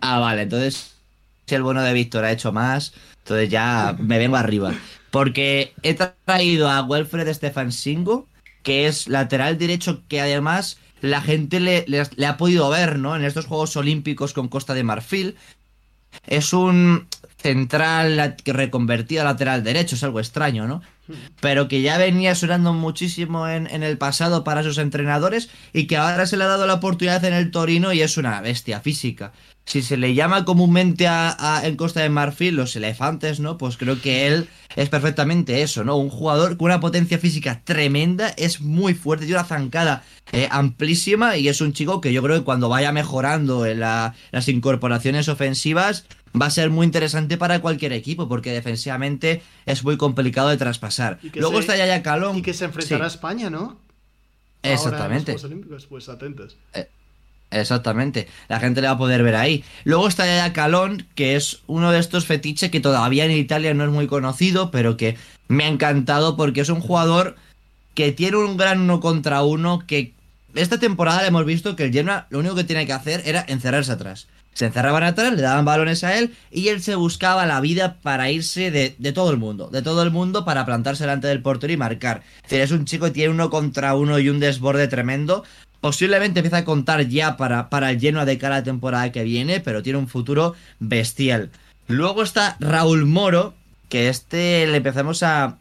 Ah, 0.00 0.18
vale, 0.18 0.42
entonces 0.42 0.96
si 1.46 1.54
el 1.54 1.62
bueno 1.62 1.82
de 1.82 1.92
Víctor 1.92 2.24
ha 2.24 2.32
hecho 2.32 2.52
más, 2.52 2.92
entonces 3.18 3.48
ya 3.48 3.96
me 4.00 4.18
vengo 4.18 4.36
arriba. 4.36 4.74
Porque 5.10 5.72
he 5.82 5.94
traído 5.94 6.68
a 6.68 6.82
Wilfred 6.82 7.32
Stefan 7.32 7.70
Singo, 7.70 8.26
que 8.66 8.88
es 8.88 9.06
lateral 9.06 9.58
derecho 9.58 10.02
que 10.08 10.20
además 10.20 10.78
la 11.00 11.22
gente 11.22 11.60
le, 11.60 12.26
ha 12.26 12.36
podido 12.36 12.68
ver, 12.68 12.98
¿no? 12.98 13.14
En 13.14 13.24
estos 13.24 13.46
Juegos 13.46 13.76
Olímpicos 13.76 14.32
con 14.32 14.48
Costa 14.48 14.74
de 14.74 14.82
Marfil. 14.82 15.36
Es 16.26 16.52
un 16.52 17.06
central 17.36 18.34
reconvertido 18.44 19.22
a 19.22 19.24
lateral 19.24 19.62
derecho, 19.62 19.94
es 19.94 20.02
algo 20.02 20.18
extraño, 20.18 20.66
¿no? 20.66 20.82
Pero 21.40 21.68
que 21.68 21.80
ya 21.80 21.96
venía 21.96 22.34
sonando 22.34 22.72
muchísimo 22.72 23.46
en, 23.46 23.68
en 23.68 23.84
el 23.84 23.98
pasado 23.98 24.42
para 24.42 24.64
sus 24.64 24.78
entrenadores 24.78 25.48
y 25.72 25.86
que 25.86 25.96
ahora 25.96 26.26
se 26.26 26.36
le 26.36 26.42
ha 26.42 26.48
dado 26.48 26.66
la 26.66 26.74
oportunidad 26.74 27.24
en 27.24 27.34
el 27.34 27.52
Torino 27.52 27.92
y 27.92 28.02
es 28.02 28.16
una 28.16 28.40
bestia 28.40 28.80
física. 28.80 29.32
Si 29.68 29.82
se 29.82 29.96
le 29.96 30.14
llama 30.14 30.44
comúnmente 30.44 31.08
a, 31.08 31.34
a- 31.38 31.66
en 31.66 31.74
Costa 31.76 32.00
de 32.00 32.08
Marfil 32.08 32.54
los 32.54 32.76
elefantes, 32.76 33.40
¿no? 33.40 33.58
Pues 33.58 33.76
creo 33.76 34.00
que 34.00 34.28
él 34.28 34.48
es 34.76 34.88
perfectamente 34.88 35.60
eso, 35.62 35.82
¿no? 35.82 35.96
Un 35.96 36.08
jugador 36.08 36.56
con 36.56 36.66
una 36.66 36.78
potencia 36.78 37.18
física 37.18 37.62
tremenda, 37.64 38.28
es 38.36 38.60
muy 38.60 38.94
fuerte, 38.94 39.26
tiene 39.26 39.40
una 39.40 39.48
zancada 39.48 40.04
eh, 40.32 40.46
amplísima 40.52 41.36
y 41.36 41.48
es 41.48 41.60
un 41.60 41.72
chico 41.72 42.00
que 42.00 42.12
yo 42.12 42.22
creo 42.22 42.38
que 42.38 42.44
cuando 42.44 42.68
vaya 42.68 42.92
mejorando 42.92 43.66
en 43.66 43.80
la- 43.80 44.14
las 44.30 44.48
incorporaciones 44.48 45.28
ofensivas 45.28 46.04
va 46.40 46.46
a 46.46 46.50
ser 46.50 46.70
muy 46.70 46.84
interesante 46.86 47.36
para 47.36 47.60
cualquier 47.60 47.92
equipo 47.92 48.28
porque 48.28 48.52
defensivamente 48.52 49.42
es 49.66 49.82
muy 49.82 49.96
complicado 49.96 50.48
de 50.48 50.58
traspasar. 50.58 51.18
Luego 51.34 51.54
se- 51.54 51.60
está 51.62 51.76
Yaya 51.76 52.02
Calón. 52.04 52.36
Y 52.38 52.42
que 52.42 52.54
se 52.54 52.66
enfrentará 52.66 53.04
a 53.04 53.08
España, 53.08 53.50
¿no? 53.50 53.80
Exactamente. 54.62 55.02
Ahora 55.02 55.06
en 55.06 55.14
los 55.14 55.24
Juegos 55.24 55.44
Olímpicos, 55.44 55.86
pues 55.86 56.08
atentos. 56.08 56.56
Exactamente, 57.50 58.26
la 58.48 58.58
gente 58.58 58.80
le 58.80 58.88
va 58.88 58.94
a 58.94 58.98
poder 58.98 59.22
ver 59.22 59.36
ahí. 59.36 59.64
Luego 59.84 60.08
está 60.08 60.26
Yaya 60.26 60.52
Calón, 60.52 61.06
que 61.14 61.36
es 61.36 61.60
uno 61.66 61.92
de 61.92 62.00
estos 62.00 62.26
fetiches 62.26 62.70
que 62.70 62.80
todavía 62.80 63.24
en 63.24 63.30
Italia 63.30 63.72
no 63.72 63.84
es 63.84 63.90
muy 63.90 64.08
conocido, 64.08 64.70
pero 64.70 64.96
que 64.96 65.16
me 65.48 65.64
ha 65.64 65.68
encantado 65.68 66.36
porque 66.36 66.60
es 66.60 66.68
un 66.68 66.80
jugador 66.80 67.36
que 67.94 68.12
tiene 68.12 68.36
un 68.36 68.56
gran 68.56 68.80
uno 68.80 69.00
contra 69.00 69.42
uno 69.42 69.84
que 69.86 70.12
esta 70.54 70.78
temporada 70.78 71.22
le 71.22 71.28
hemos 71.28 71.44
visto 71.44 71.76
que 71.76 71.84
el 71.84 71.92
Genoa 71.92 72.26
lo 72.30 72.40
único 72.40 72.54
que 72.54 72.64
tiene 72.64 72.86
que 72.86 72.92
hacer 72.92 73.22
era 73.26 73.44
encerrarse 73.46 73.92
atrás. 73.92 74.26
Se 74.54 74.64
encerraban 74.64 75.02
atrás, 75.02 75.34
le 75.34 75.42
daban 75.42 75.66
balones 75.66 76.02
a 76.02 76.18
él 76.18 76.34
y 76.50 76.68
él 76.68 76.82
se 76.82 76.94
buscaba 76.94 77.44
la 77.44 77.60
vida 77.60 77.98
para 78.00 78.30
irse 78.30 78.70
de, 78.70 78.96
de 78.98 79.12
todo 79.12 79.30
el 79.30 79.36
mundo, 79.36 79.68
de 79.68 79.82
todo 79.82 80.02
el 80.02 80.10
mundo 80.10 80.46
para 80.46 80.64
plantarse 80.64 81.04
delante 81.04 81.26
del 81.26 81.42
portero 81.42 81.74
y 81.74 81.76
marcar. 81.76 82.22
Es 82.48 82.70
un 82.70 82.86
chico 82.86 83.04
que 83.04 83.10
tiene 83.10 83.34
uno 83.34 83.50
contra 83.50 83.94
uno 83.94 84.18
y 84.18 84.30
un 84.30 84.40
desborde 84.40 84.88
tremendo. 84.88 85.44
Posiblemente 85.86 86.40
empieza 86.40 86.56
a 86.56 86.64
contar 86.64 87.06
ya 87.06 87.36
para, 87.36 87.68
para 87.70 87.92
el 87.92 88.00
Genoa 88.00 88.24
de 88.24 88.38
cara 88.38 88.56
a 88.56 88.58
la 88.58 88.64
temporada 88.64 89.12
que 89.12 89.22
viene, 89.22 89.60
pero 89.60 89.84
tiene 89.84 90.00
un 90.00 90.08
futuro 90.08 90.56
bestial. 90.80 91.50
Luego 91.86 92.24
está 92.24 92.56
Raúl 92.58 93.06
Moro, 93.06 93.54
que 93.88 94.08
este 94.08 94.66
le 94.66 94.78
empezamos 94.78 95.22
a, 95.22 95.58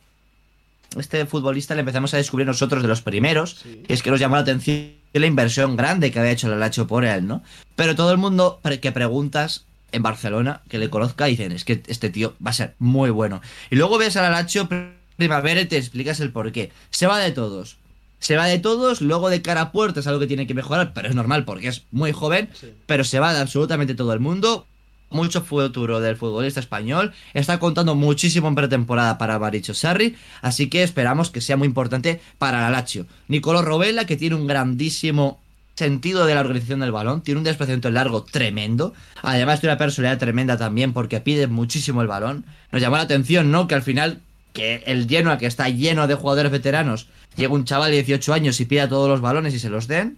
este 0.98 1.28
futbolista 1.28 1.76
le 1.76 1.82
empezamos 1.82 2.12
a 2.16 2.18
descubrir 2.18 2.48
nosotros 2.48 2.82
de 2.82 2.88
los 2.88 3.04
primeros, 3.04 3.58
Sí. 3.62 3.84
y 3.88 3.94
es 3.94 4.02
que 4.02 4.10
nos 4.10 4.20
llamó 4.20 4.34
la 4.36 4.42
atención 4.42 4.94
la 5.14 5.28
inversión 5.28 5.76
grande 5.76 6.12
que 6.12 6.18
había 6.18 6.32
hecho 6.32 6.48
el 6.48 6.54
Alacho 6.54 6.88
por 6.88 7.06
él, 7.06 7.28
¿no? 7.28 7.44
Pero 7.76 7.94
todo 7.96 8.12
el 8.12 8.18
mundo 8.18 8.60
que 8.82 8.92
preguntas 8.92 9.66
en 9.92 10.02
Barcelona, 10.02 10.64
que 10.70 10.80
le 10.80 10.90
conozca, 10.90 11.26
dicen, 11.26 11.52
es 11.52 11.66
que 11.66 11.84
este 11.86 12.10
tío 12.10 12.34
va 12.44 12.50
a 12.50 12.54
ser 12.54 12.74
muy 12.80 13.12
bueno. 13.12 13.44
Y 13.70 13.76
luego 13.76 14.00
ves 14.00 14.18
al 14.18 14.26
Alacho 14.26 14.68
primavera 15.18 15.62
y 15.62 15.66
te 15.68 15.78
explicas 15.78 16.20
el 16.20 16.32
por 16.32 16.52
qué. 16.52 16.72
Se 16.90 17.06
va 17.06 17.20
de 17.20 17.32
todos. 17.32 17.78
Se 18.26 18.36
va 18.38 18.48
de 18.48 18.58
todos, 18.58 19.02
luego 19.02 19.30
de 19.30 19.44
cara 19.44 19.62
a 19.62 19.72
puerta 19.72 20.00
es 20.00 20.08
algo 20.08 20.20
que 20.20 20.26
tiene 20.26 20.48
que 20.48 20.56
mejorar, 20.56 20.94
pero 20.96 21.08
es 21.08 21.14
normal 21.14 21.46
porque 21.46 21.68
es 21.68 21.84
muy 21.92 22.12
joven, 22.12 22.50
Sí. 22.60 22.74
pero 22.88 23.04
se 23.04 23.20
va 23.20 23.36
de 23.36 23.40
absolutamente 23.40 23.94
todo 23.94 24.14
el 24.14 24.20
mundo. 24.20 24.66
Mucho 25.12 25.44
futuro 25.44 26.00
del 26.00 26.16
futbolista 26.18 26.60
español. 26.60 27.14
Está 27.36 27.60
contando 27.60 27.94
muchísimo 27.94 28.48
en 28.48 28.56
pretemporada 28.56 29.20
para 29.20 29.38
Baricho 29.38 29.76
Sarri. 29.76 30.16
Así 30.42 30.70
que 30.72 30.82
esperamos 30.82 31.30
que 31.30 31.40
sea 31.40 31.56
muy 31.56 31.68
importante 31.68 32.20
para 32.40 32.62
la 32.62 32.72
Lazio. 32.72 33.06
Nicolò 33.28 33.62
Robella, 33.62 34.06
que 34.06 34.18
tiene 34.18 34.36
un 34.36 34.48
grandísimo 34.48 35.40
sentido 35.76 36.26
de 36.26 36.34
la 36.34 36.42
organización 36.42 36.80
del 36.80 36.92
balón. 36.92 37.22
Tiene 37.22 37.38
un 37.38 37.44
desplazamiento 37.44 37.92
largo 37.92 38.24
tremendo. 38.24 38.94
Además, 39.22 39.60
tiene 39.62 39.74
una 39.74 39.78
personalidad 39.78 40.18
tremenda 40.18 40.58
también 40.58 40.94
porque 40.94 41.22
pide 41.22 41.46
muchísimo 41.46 42.02
el 42.02 42.08
balón. 42.08 42.44
Nos 42.72 42.82
llamó 42.82 42.96
la 42.98 43.04
atención, 43.04 43.52
¿no? 43.52 43.68
Que 43.68 43.76
al 43.76 43.84
final, 43.84 44.22
que 44.56 44.82
el 44.88 45.08
Genoa, 45.08 45.38
que 45.38 45.46
está 45.46 45.70
lleno 45.70 46.08
de 46.08 46.16
jugadores 46.16 46.52
veteranos, 46.52 47.08
llega 47.36 47.54
un 47.54 47.66
chaval 47.66 47.92
de 47.92 47.98
18 47.98 48.34
años 48.34 48.60
y 48.60 48.66
pida 48.66 48.90
todos 48.90 49.08
los 49.08 49.22
balones 49.22 49.54
y 49.54 49.60
se 49.60 49.70
los 49.70 49.88
den. 49.88 50.18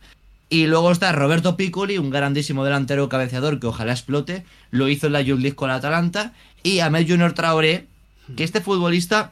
Y 0.49 0.67
luego 0.67 0.93
está 0.93 1.11
Roberto 1.11 1.57
Piccoli, 1.57 1.97
un 1.97 2.09
grandísimo 2.09 2.63
delantero 2.63 3.09
cabeceador 3.09 3.59
que 3.59 3.67
ojalá 3.67 3.91
explote. 3.91 4.45
Lo 4.71 4.87
hizo 4.87 5.07
en 5.07 5.13
la 5.13 5.21
Youth 5.21 5.55
con 5.55 5.67
la 5.67 5.75
Atalanta. 5.75 6.33
Y 6.63 6.79
Ahmed 6.79 7.07
Junior 7.09 7.33
Traoré, 7.33 7.87
que 8.37 8.45
este 8.45 8.61
futbolista 8.61 9.31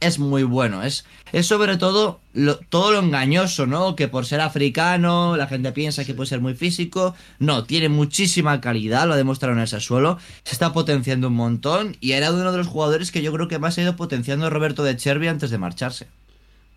es 0.00 0.18
muy 0.18 0.42
bueno. 0.42 0.82
Es, 0.82 1.04
es 1.32 1.46
sobre 1.46 1.76
todo 1.76 2.20
lo, 2.32 2.56
todo 2.58 2.92
lo 2.92 2.98
engañoso, 2.98 3.66
¿no? 3.66 3.94
Que 3.96 4.08
por 4.08 4.26
ser 4.26 4.40
africano 4.40 5.36
la 5.36 5.46
gente 5.46 5.72
piensa 5.72 6.04
que 6.04 6.14
puede 6.14 6.28
ser 6.28 6.40
muy 6.40 6.54
físico. 6.54 7.14
No, 7.38 7.64
tiene 7.64 7.88
muchísima 7.88 8.60
calidad, 8.60 9.06
lo 9.06 9.14
ha 9.14 9.16
demostrado 9.16 9.54
en 9.54 9.60
el 9.60 9.68
Sassuolo. 9.68 10.18
Se 10.44 10.54
está 10.54 10.72
potenciando 10.72 11.28
un 11.28 11.34
montón 11.34 11.96
y 12.00 12.12
era 12.12 12.32
uno 12.32 12.50
de 12.50 12.58
los 12.58 12.66
jugadores 12.66 13.12
que 13.12 13.22
yo 13.22 13.32
creo 13.32 13.48
que 13.48 13.58
más 13.58 13.78
ha 13.78 13.82
ido 13.82 13.96
potenciando 13.96 14.50
Roberto 14.50 14.82
de 14.82 14.96
Chervi 14.96 15.28
antes 15.28 15.50
de 15.50 15.58
marcharse. 15.58 16.08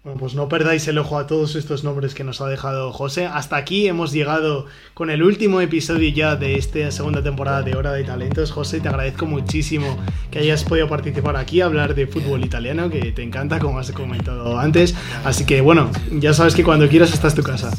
Bueno, 0.03 0.19
pues 0.19 0.35
no 0.35 0.49
perdáis 0.49 0.85
el 0.89 0.97
ojo 0.97 1.17
a 1.17 1.27
todos 1.27 1.55
estos 1.55 1.85
nombres 1.85 2.13
que 2.13 2.25
nos 2.25 2.41
ha 2.41 2.47
dejado 2.47 2.91
José. 2.91 3.25
Hasta 3.25 3.55
aquí 3.55 3.87
hemos 3.87 4.11
llegado 4.11 4.65
con 4.93 5.09
el 5.09 5.23
último 5.23 5.61
episodio 5.61 6.09
ya 6.09 6.35
de 6.35 6.55
esta 6.55 6.91
segunda 6.91 7.23
temporada 7.23 7.61
de 7.61 7.73
Hora 7.77 7.93
de 7.93 8.03
Talentos. 8.03 8.51
José, 8.51 8.81
te 8.81 8.89
agradezco 8.89 9.25
muchísimo 9.27 9.97
que 10.29 10.39
hayas 10.39 10.65
podido 10.65 10.89
participar 10.89 11.37
aquí 11.37 11.61
hablar 11.61 11.95
de 11.95 12.05
fútbol 12.05 12.43
italiano, 12.43 12.89
que 12.89 13.13
te 13.13 13.23
encanta, 13.23 13.59
como 13.59 13.79
has 13.79 13.93
comentado 13.93 14.59
antes. 14.59 14.93
Así 15.23 15.45
que 15.45 15.61
bueno, 15.61 15.89
ya 16.11 16.33
sabes 16.33 16.53
que 16.53 16.65
cuando 16.65 16.89
quieras 16.89 17.13
esta 17.13 17.29
es 17.29 17.35
tu 17.35 17.43
casa. 17.43 17.71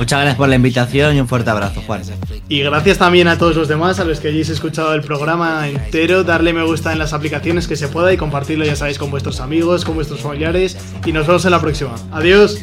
Muchas 0.00 0.18
gracias 0.18 0.36
por 0.38 0.48
la 0.48 0.54
invitación 0.54 1.14
y 1.14 1.20
un 1.20 1.28
fuerte 1.28 1.50
abrazo, 1.50 1.82
Juan. 1.86 2.00
Y 2.48 2.62
gracias 2.62 2.96
también 2.96 3.28
a 3.28 3.36
todos 3.36 3.54
los 3.54 3.68
demás, 3.68 4.00
a 4.00 4.04
los 4.06 4.18
que 4.18 4.28
hayáis 4.28 4.48
escuchado 4.48 4.94
el 4.94 5.02
programa 5.02 5.68
entero, 5.68 6.24
darle 6.24 6.54
me 6.54 6.64
gusta 6.64 6.94
en 6.94 6.98
las 6.98 7.12
aplicaciones 7.12 7.68
que 7.68 7.76
se 7.76 7.86
pueda 7.88 8.10
y 8.10 8.16
compartirlo, 8.16 8.64
ya 8.64 8.76
sabéis, 8.76 8.98
con 8.98 9.10
vuestros 9.10 9.40
amigos, 9.40 9.84
con 9.84 9.96
vuestros 9.96 10.20
familiares. 10.20 10.78
Y 11.04 11.12
nos 11.12 11.26
vemos 11.26 11.44
en 11.44 11.50
la 11.50 11.60
próxima. 11.60 11.96
Adiós. 12.12 12.62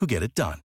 who 0.00 0.06
get 0.06 0.22
it 0.22 0.34
done. 0.34 0.65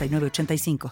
906985. 0.09 0.89